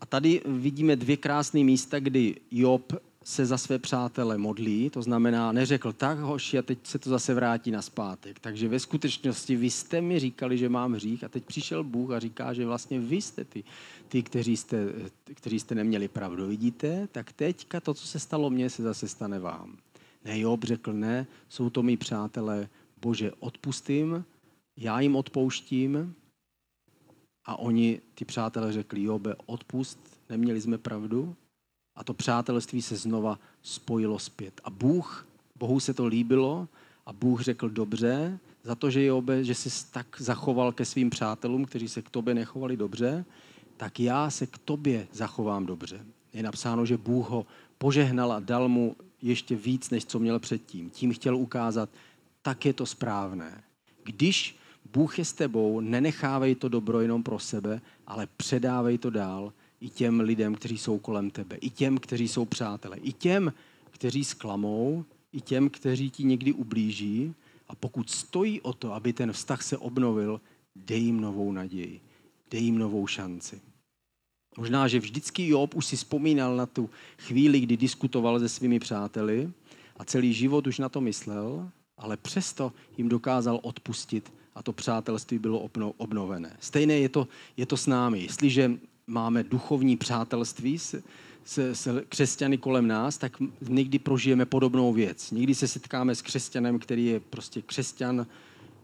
A 0.00 0.06
tady 0.06 0.42
vidíme 0.46 0.96
dvě 0.96 1.16
krásné 1.16 1.64
místa, 1.64 2.00
kdy 2.00 2.34
Job 2.50 2.92
se 3.24 3.46
za 3.46 3.58
své 3.58 3.78
přátele 3.78 4.38
modlí, 4.38 4.90
to 4.90 5.02
znamená, 5.02 5.52
neřekl 5.52 5.92
tak, 5.92 6.18
hoši, 6.18 6.58
a 6.58 6.62
teď 6.62 6.78
se 6.82 6.98
to 6.98 7.10
zase 7.10 7.34
vrátí 7.34 7.70
na 7.70 7.82
zpátek. 7.82 8.38
Takže 8.40 8.68
ve 8.68 8.80
skutečnosti 8.80 9.56
vy 9.56 9.70
jste 9.70 10.00
mi 10.00 10.18
říkali, 10.18 10.58
že 10.58 10.68
mám 10.68 10.92
hřích 10.92 11.24
a 11.24 11.28
teď 11.28 11.44
přišel 11.44 11.84
Bůh 11.84 12.10
a 12.10 12.18
říká, 12.18 12.52
že 12.52 12.66
vlastně 12.66 13.00
vy 13.00 13.16
jste 13.16 13.44
ty, 13.44 13.64
ty 14.08 14.22
kteří, 14.22 14.56
jste, 14.56 14.92
kteří 15.24 15.60
jste 15.60 15.74
neměli 15.74 16.08
pravdu. 16.08 16.46
Vidíte? 16.46 17.08
Tak 17.12 17.32
teďka 17.32 17.80
to, 17.80 17.94
co 17.94 18.06
se 18.06 18.18
stalo 18.18 18.50
mně, 18.50 18.70
se 18.70 18.82
zase 18.82 19.08
stane 19.08 19.38
vám. 19.38 19.76
Ne, 20.24 20.38
Job 20.38 20.64
řekl, 20.64 20.92
ne, 20.92 21.26
jsou 21.48 21.70
to 21.70 21.82
mý 21.82 21.96
přátelé, 21.96 22.68
bože, 23.02 23.32
odpustím, 23.40 24.24
já 24.76 25.00
jim 25.00 25.16
odpouštím, 25.16 26.14
a 27.46 27.58
oni, 27.58 28.00
ty 28.14 28.24
přátelé, 28.24 28.72
řekli, 28.72 29.02
Jobe, 29.02 29.34
odpust, 29.46 29.98
neměli 30.28 30.60
jsme 30.60 30.78
pravdu, 30.78 31.36
a 31.96 32.04
to 32.04 32.14
přátelství 32.14 32.82
se 32.82 32.96
znova 32.96 33.38
spojilo 33.62 34.18
zpět. 34.18 34.60
A 34.64 34.70
Bůh, 34.70 35.26
Bohu 35.58 35.80
se 35.80 35.94
to 35.94 36.06
líbilo 36.06 36.68
a 37.06 37.12
Bůh 37.12 37.40
řekl 37.40 37.68
dobře, 37.68 38.38
za 38.62 38.74
to, 38.74 38.90
že 38.90 39.04
Jobe, 39.04 39.44
že 39.44 39.54
jsi 39.54 39.86
tak 39.92 40.06
zachoval 40.18 40.72
ke 40.72 40.84
svým 40.84 41.10
přátelům, 41.10 41.64
kteří 41.64 41.88
se 41.88 42.02
k 42.02 42.10
tobě 42.10 42.34
nechovali 42.34 42.76
dobře, 42.76 43.24
tak 43.76 44.00
já 44.00 44.30
se 44.30 44.46
k 44.46 44.58
tobě 44.58 45.08
zachovám 45.12 45.66
dobře. 45.66 46.06
Je 46.32 46.42
napsáno, 46.42 46.86
že 46.86 46.96
Bůh 46.96 47.30
ho 47.30 47.46
požehnal 47.78 48.32
a 48.32 48.40
dal 48.40 48.68
mu 48.68 48.96
ještě 49.22 49.56
víc, 49.56 49.90
než 49.90 50.04
co 50.04 50.18
měl 50.18 50.38
předtím. 50.38 50.90
Tím 50.90 51.14
chtěl 51.14 51.36
ukázat, 51.36 51.90
tak 52.42 52.66
je 52.66 52.72
to 52.72 52.86
správné. 52.86 53.64
Když 54.04 54.56
Bůh 54.92 55.18
je 55.18 55.24
s 55.24 55.32
tebou, 55.32 55.80
nenechávej 55.80 56.54
to 56.54 56.68
dobro 56.68 57.00
jenom 57.00 57.22
pro 57.22 57.38
sebe, 57.38 57.80
ale 58.06 58.28
předávej 58.36 58.98
to 58.98 59.10
dál 59.10 59.52
i 59.80 59.88
těm 59.88 60.20
lidem, 60.20 60.54
kteří 60.54 60.78
jsou 60.78 60.98
kolem 60.98 61.30
tebe, 61.30 61.56
i 61.56 61.70
těm, 61.70 61.98
kteří 61.98 62.28
jsou 62.28 62.44
přátelé, 62.44 62.96
i 62.96 63.12
těm, 63.12 63.52
kteří 63.90 64.24
sklamou, 64.24 65.04
i 65.32 65.40
těm, 65.40 65.70
kteří 65.70 66.10
ti 66.10 66.24
někdy 66.24 66.52
ublíží. 66.52 67.34
A 67.68 67.74
pokud 67.74 68.10
stojí 68.10 68.60
o 68.60 68.72
to, 68.72 68.92
aby 68.92 69.12
ten 69.12 69.32
vztah 69.32 69.62
se 69.62 69.78
obnovil, 69.78 70.40
dej 70.76 71.00
jim 71.00 71.20
novou 71.20 71.52
naději, 71.52 72.00
dej 72.50 72.62
jim 72.62 72.78
novou 72.78 73.06
šanci. 73.06 73.60
Možná, 74.56 74.88
že 74.88 75.00
vždycky 75.00 75.48
Job 75.48 75.74
už 75.74 75.86
si 75.86 75.96
vzpomínal 75.96 76.56
na 76.56 76.66
tu 76.66 76.90
chvíli, 77.18 77.60
kdy 77.60 77.76
diskutoval 77.76 78.40
se 78.40 78.48
svými 78.48 78.78
přáteli 78.78 79.50
a 79.96 80.04
celý 80.04 80.32
život 80.32 80.66
už 80.66 80.78
na 80.78 80.88
to 80.88 81.00
myslel, 81.00 81.70
ale 81.98 82.16
přesto 82.16 82.72
jim 82.98 83.08
dokázal 83.08 83.60
odpustit 83.62 84.32
a 84.54 84.62
to 84.62 84.72
přátelství 84.72 85.38
bylo 85.38 85.58
obnovené. 85.96 86.56
Stejné 86.60 86.94
je 86.94 87.08
to, 87.08 87.28
je 87.56 87.66
to 87.66 87.76
s 87.76 87.86
námi. 87.86 88.22
Jestliže 88.22 88.70
máme 89.06 89.44
duchovní 89.44 89.96
přátelství 89.96 90.78
s, 90.78 91.02
s, 91.44 91.58
s 91.58 92.02
křesťany 92.08 92.58
kolem 92.58 92.86
nás, 92.86 93.18
tak 93.18 93.36
někdy 93.60 93.98
prožijeme 93.98 94.46
podobnou 94.46 94.92
věc. 94.92 95.30
Někdy 95.30 95.54
se 95.54 95.68
setkáme 95.68 96.14
s 96.14 96.22
křesťanem, 96.22 96.78
který 96.78 97.06
je 97.06 97.20
prostě 97.20 97.62
křesťan 97.62 98.26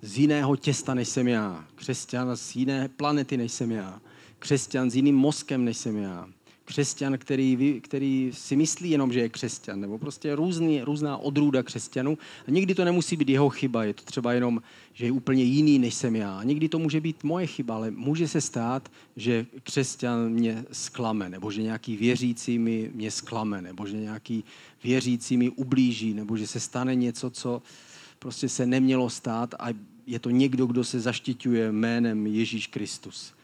z 0.03 0.19
jiného 0.19 0.57
těsta, 0.57 0.95
než 0.95 1.09
jsem 1.09 1.29
já. 1.29 1.65
Křesťan 1.75 2.37
z 2.37 2.57
jiné 2.57 2.89
planety, 2.89 3.37
než 3.37 3.53
jsem 3.53 3.71
já. 3.71 4.01
Křesťan 4.39 4.91
s 4.91 4.97
jiným 4.97 5.17
mozkem, 5.17 5.65
než 5.65 5.77
jsem 5.77 5.97
já 5.97 6.29
křesťan, 6.71 7.19
který, 7.19 7.81
který 7.83 8.31
si 8.35 8.57
myslí 8.57 8.91
jenom, 8.91 9.13
že 9.13 9.21
je 9.21 9.29
křesťan, 9.29 9.81
nebo 9.81 9.99
prostě 9.99 10.35
různý, 10.35 10.83
různá 10.83 11.17
odrůda 11.17 11.63
křesťanů. 11.63 12.19
A 12.49 12.51
někdy 12.51 12.75
to 12.75 12.85
nemusí 12.85 13.17
být 13.17 13.29
jeho 13.29 13.51
chyba, 13.51 13.85
je 13.85 13.95
to 13.95 14.03
třeba 14.03 14.33
jenom, 14.33 14.63
že 14.95 15.05
je 15.05 15.13
úplně 15.13 15.43
jiný, 15.43 15.79
než 15.79 15.95
jsem 15.95 16.17
já. 16.17 16.39
A 16.39 16.45
někdy 16.45 16.69
to 16.69 16.79
může 16.79 17.01
být 17.01 17.25
moje 17.25 17.47
chyba, 17.47 17.75
ale 17.75 17.91
může 17.91 18.29
se 18.29 18.41
stát, 18.41 18.89
že 19.17 19.47
křesťan 19.63 20.29
mě 20.29 20.65
sklame, 20.73 21.29
nebo 21.29 21.51
že 21.51 21.63
nějaký 21.63 21.97
věřící 21.97 22.59
mi 22.59 22.91
mě 22.95 23.11
sklame, 23.11 23.63
nebo 23.63 23.87
že 23.87 23.97
nějaký 23.97 24.45
věřící 24.85 25.37
mi 25.37 25.51
ublíží, 25.51 26.15
nebo 26.15 26.37
že 26.37 26.47
se 26.47 26.61
stane 26.61 26.95
něco, 26.95 27.31
co 27.31 27.63
prostě 28.19 28.49
se 28.49 28.67
nemělo 28.67 29.11
stát 29.11 29.55
a 29.59 29.69
je 30.07 30.19
to 30.19 30.31
někdo, 30.31 30.67
kdo 30.67 30.85
se 30.85 31.01
zaštiťuje 31.01 31.73
jménem 31.73 32.27
Ježíš 32.27 32.67
Kristus. 32.67 33.40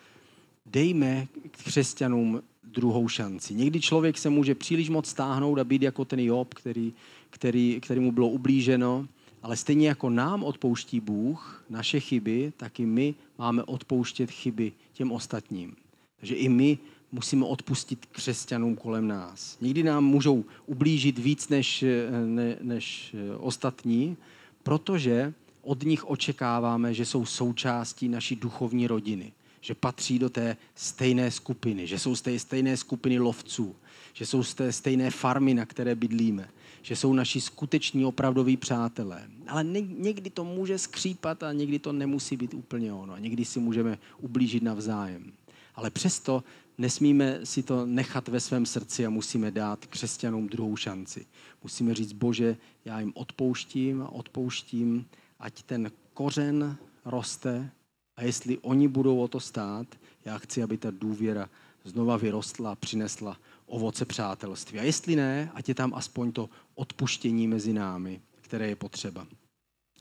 Dejme 0.66 1.28
křesťanům 1.50 2.42
druhou 2.64 3.08
šanci. 3.08 3.54
Někdy 3.54 3.80
člověk 3.80 4.18
se 4.18 4.30
může 4.30 4.54
příliš 4.54 4.88
moc 4.88 5.06
stáhnout 5.06 5.58
a 5.58 5.64
být 5.64 5.82
jako 5.82 6.04
ten 6.04 6.20
Job, 6.20 6.54
který, 6.54 6.92
který, 7.30 7.80
který 7.80 8.00
mu 8.00 8.12
bylo 8.12 8.28
ublíženo, 8.28 9.08
ale 9.42 9.56
stejně 9.56 9.88
jako 9.88 10.10
nám 10.10 10.44
odpouští 10.44 11.00
Bůh 11.00 11.64
naše 11.70 12.00
chyby, 12.00 12.52
tak 12.56 12.80
i 12.80 12.86
my 12.86 13.14
máme 13.38 13.62
odpouštět 13.62 14.30
chyby 14.30 14.72
těm 14.92 15.12
ostatním. 15.12 15.76
Takže 16.20 16.34
i 16.34 16.48
my 16.48 16.78
musíme 17.12 17.44
odpustit 17.44 18.06
křesťanům 18.06 18.76
kolem 18.76 19.08
nás. 19.08 19.56
Někdy 19.60 19.82
nám 19.82 20.04
můžou 20.04 20.44
ublížit 20.66 21.18
víc 21.18 21.48
než, 21.48 21.84
ne, 22.26 22.56
než 22.60 23.16
ostatní, 23.38 24.16
protože 24.62 25.34
od 25.62 25.82
nich 25.82 26.04
očekáváme, 26.04 26.94
že 26.94 27.04
jsou 27.04 27.26
součástí 27.26 28.08
naší 28.08 28.36
duchovní 28.36 28.86
rodiny 28.86 29.32
že 29.66 29.74
patří 29.74 30.18
do 30.18 30.30
té 30.30 30.56
stejné 30.74 31.30
skupiny, 31.30 31.86
že 31.86 31.98
jsou 31.98 32.16
z 32.16 32.22
té 32.22 32.38
stejné 32.38 32.76
skupiny 32.76 33.18
lovců, 33.18 33.76
že 34.12 34.26
jsou 34.26 34.42
z 34.42 34.54
té 34.54 34.72
stejné 34.72 35.10
farmy, 35.10 35.54
na 35.54 35.66
které 35.66 35.94
bydlíme, 35.94 36.48
že 36.82 36.96
jsou 36.96 37.12
naši 37.12 37.40
skuteční 37.40 38.04
opravdoví 38.04 38.56
přátelé. 38.56 39.28
Ale 39.48 39.64
někdy 39.98 40.30
to 40.30 40.44
může 40.44 40.78
skřípat 40.78 41.42
a 41.42 41.52
někdy 41.52 41.78
to 41.78 41.92
nemusí 41.92 42.36
být 42.36 42.54
úplně 42.54 42.92
ono. 42.92 43.14
A 43.14 43.18
někdy 43.18 43.44
si 43.44 43.60
můžeme 43.60 43.98
ublížit 44.18 44.62
navzájem. 44.62 45.32
Ale 45.74 45.90
přesto 45.90 46.44
nesmíme 46.78 47.40
si 47.44 47.62
to 47.62 47.86
nechat 47.86 48.28
ve 48.28 48.40
svém 48.40 48.66
srdci 48.66 49.06
a 49.06 49.10
musíme 49.10 49.50
dát 49.50 49.86
křesťanům 49.86 50.48
druhou 50.48 50.76
šanci. 50.76 51.26
Musíme 51.62 51.94
říct, 51.94 52.12
Bože, 52.12 52.56
já 52.84 53.00
jim 53.00 53.12
odpouštím 53.14 54.02
a 54.02 54.12
odpouštím, 54.12 55.06
ať 55.40 55.62
ten 55.62 55.90
kořen 56.14 56.76
roste 57.04 57.70
a 58.16 58.22
jestli 58.22 58.58
oni 58.58 58.88
budou 58.88 59.18
o 59.18 59.28
to 59.28 59.40
stát, 59.40 59.86
já 60.24 60.38
chci, 60.38 60.62
aby 60.62 60.76
ta 60.76 60.90
důvěra 60.90 61.48
znova 61.84 62.16
vyrostla 62.16 62.74
přinesla 62.74 63.36
ovoce 63.66 64.04
přátelství. 64.04 64.78
A 64.78 64.82
jestli 64.82 65.16
ne, 65.16 65.50
ať 65.54 65.68
je 65.68 65.74
tam 65.74 65.94
aspoň 65.94 66.32
to 66.32 66.48
odpuštění 66.74 67.48
mezi 67.48 67.72
námi, 67.72 68.20
které 68.40 68.68
je 68.68 68.76
potřeba. 68.76 69.26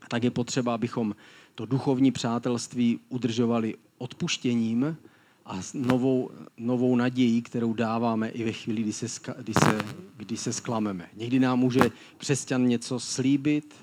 A 0.01 0.08
tak 0.08 0.23
je 0.23 0.32
potřeba, 0.32 0.73
abychom 0.73 1.15
to 1.56 1.65
duchovní 1.65 2.12
přátelství 2.12 2.99
udržovali 3.10 3.75
odpuštěním 3.97 4.97
a 5.45 5.60
novou, 5.73 6.30
novou 6.58 6.95
nadějí, 6.95 7.41
kterou 7.41 7.73
dáváme 7.73 8.30
i 8.30 8.43
ve 8.43 8.51
chvíli, 8.51 8.82
kdy 8.82 8.93
se, 8.93 9.08
kdy, 9.38 9.54
se, 9.54 9.78
kdy 10.17 10.38
se 10.38 10.54
sklameme. 10.54 11.10
Někdy 11.13 11.39
nám 11.39 11.60
může 11.60 11.91
křesťan 12.17 12.67
něco 12.67 12.99
slíbit, 12.99 13.73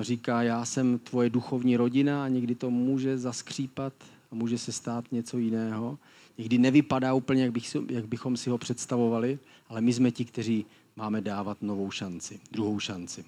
říká, 0.00 0.42
já 0.42 0.64
jsem 0.64 0.98
tvoje 0.98 1.30
duchovní 1.30 1.76
rodina 1.76 2.24
a 2.24 2.28
někdy 2.28 2.54
to 2.54 2.70
může 2.70 3.18
zaskřípat 3.18 3.92
a 4.30 4.34
může 4.34 4.58
se 4.58 4.72
stát 4.72 5.12
něco 5.12 5.38
jiného. 5.38 5.98
Někdy 6.38 6.58
nevypadá 6.58 7.14
úplně, 7.14 7.42
jak, 7.42 7.52
bych, 7.52 7.76
jak 7.90 8.06
bychom 8.08 8.36
si 8.36 8.50
ho 8.50 8.58
představovali, 8.58 9.38
ale 9.68 9.80
my 9.80 9.92
jsme 9.92 10.10
ti, 10.10 10.24
kteří 10.24 10.66
máme 10.96 11.20
dávat 11.20 11.62
novou 11.62 11.90
šanci, 11.90 12.40
druhou 12.50 12.80
šanci. 12.80 13.24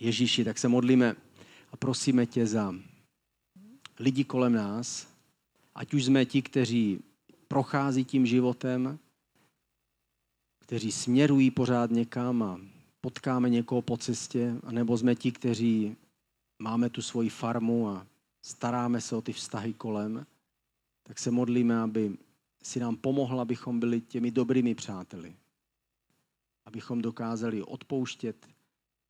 Ježíši, 0.00 0.44
tak 0.44 0.58
se 0.58 0.68
modlíme 0.68 1.16
a 1.72 1.76
prosíme 1.76 2.26
tě 2.26 2.46
za 2.46 2.74
lidi 3.98 4.24
kolem 4.24 4.52
nás, 4.52 5.08
ať 5.74 5.94
už 5.94 6.04
jsme 6.04 6.24
ti, 6.24 6.42
kteří 6.42 7.00
prochází 7.48 8.04
tím 8.04 8.26
životem, 8.26 8.98
kteří 10.58 10.92
směrují 10.92 11.50
pořád 11.50 11.90
někam 11.90 12.42
a 12.42 12.60
potkáme 13.02 13.50
někoho 13.50 13.82
po 13.82 13.96
cestě, 13.96 14.54
anebo 14.62 14.98
jsme 14.98 15.14
ti, 15.14 15.32
kteří 15.32 15.96
máme 16.58 16.90
tu 16.90 17.02
svoji 17.02 17.28
farmu 17.28 17.88
a 17.88 18.06
staráme 18.42 19.00
se 19.00 19.16
o 19.16 19.22
ty 19.22 19.32
vztahy 19.32 19.72
kolem, 19.72 20.26
tak 21.02 21.18
se 21.18 21.30
modlíme, 21.30 21.80
aby 21.80 22.16
si 22.62 22.80
nám 22.80 22.96
pomohl, 22.96 23.40
abychom 23.40 23.80
byli 23.80 24.00
těmi 24.00 24.30
dobrými 24.30 24.74
přáteli. 24.74 25.36
Abychom 26.64 27.02
dokázali 27.02 27.62
odpouštět 27.62 28.48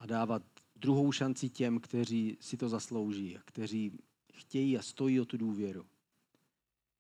a 0.00 0.07
dávat 0.07 0.42
druhou 0.76 1.12
šanci 1.12 1.48
těm, 1.48 1.81
kteří 1.81 2.37
si 2.40 2.57
to 2.57 2.68
zaslouží, 2.68 3.38
kteří 3.44 3.92
chtějí 4.33 4.78
a 4.78 4.83
stojí 4.83 5.20
o 5.20 5.24
tu 5.24 5.37
důvěru. 5.37 5.87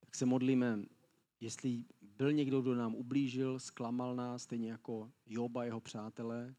Tak 0.00 0.14
se 0.14 0.26
modlíme, 0.26 0.78
jestli 1.40 1.84
byl 2.16 2.32
někdo, 2.32 2.60
kdo 2.60 2.74
nám 2.74 2.94
ublížil, 2.94 3.58
zklamal 3.58 4.16
nás, 4.16 4.42
stejně 4.42 4.70
jako 4.70 5.10
Joba, 5.26 5.64
jeho 5.64 5.80
přátelé, 5.80 6.54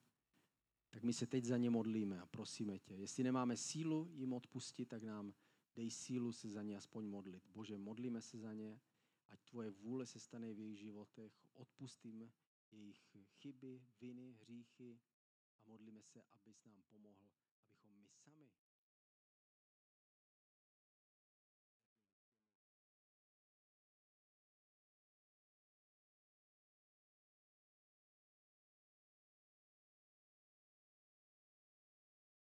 tak 0.94 1.04
my 1.04 1.14
se 1.14 1.28
teď 1.28 1.46
za 1.46 1.58
ně 1.58 1.70
modlíme 1.70 2.22
a 2.22 2.26
prosíme 2.26 2.80
tě. 2.80 2.94
Jestli 2.94 3.24
nemáme 3.24 3.58
sílu 3.58 4.12
jim 4.14 4.34
odpustit, 4.34 4.86
tak 4.90 5.04
nám 5.04 5.34
dej 5.76 5.92
sílu 5.92 6.32
se 6.32 6.50
za 6.50 6.64
ně 6.64 6.78
aspoň 6.78 7.06
modlit. 7.06 7.48
Bože, 7.48 7.78
modlíme 7.78 8.22
se 8.22 8.38
za 8.38 8.54
ně, 8.54 8.80
ať 9.30 9.40
tvoje 9.44 9.70
vůle 9.70 10.06
se 10.06 10.20
stane 10.20 10.54
v 10.54 10.60
jejich 10.60 10.80
životech, 10.80 11.34
odpustím 11.54 12.32
jejich 12.72 12.98
chyby, 13.42 13.82
viny, 14.02 14.32
hříchy 14.42 15.00
a 15.60 15.70
modlíme 15.70 16.02
se, 16.02 16.22
abys 16.22 16.64
nám 16.66 16.84
pomohl, 16.84 17.30
abychom 17.60 17.92
my 18.02 18.10
sami 18.10 18.50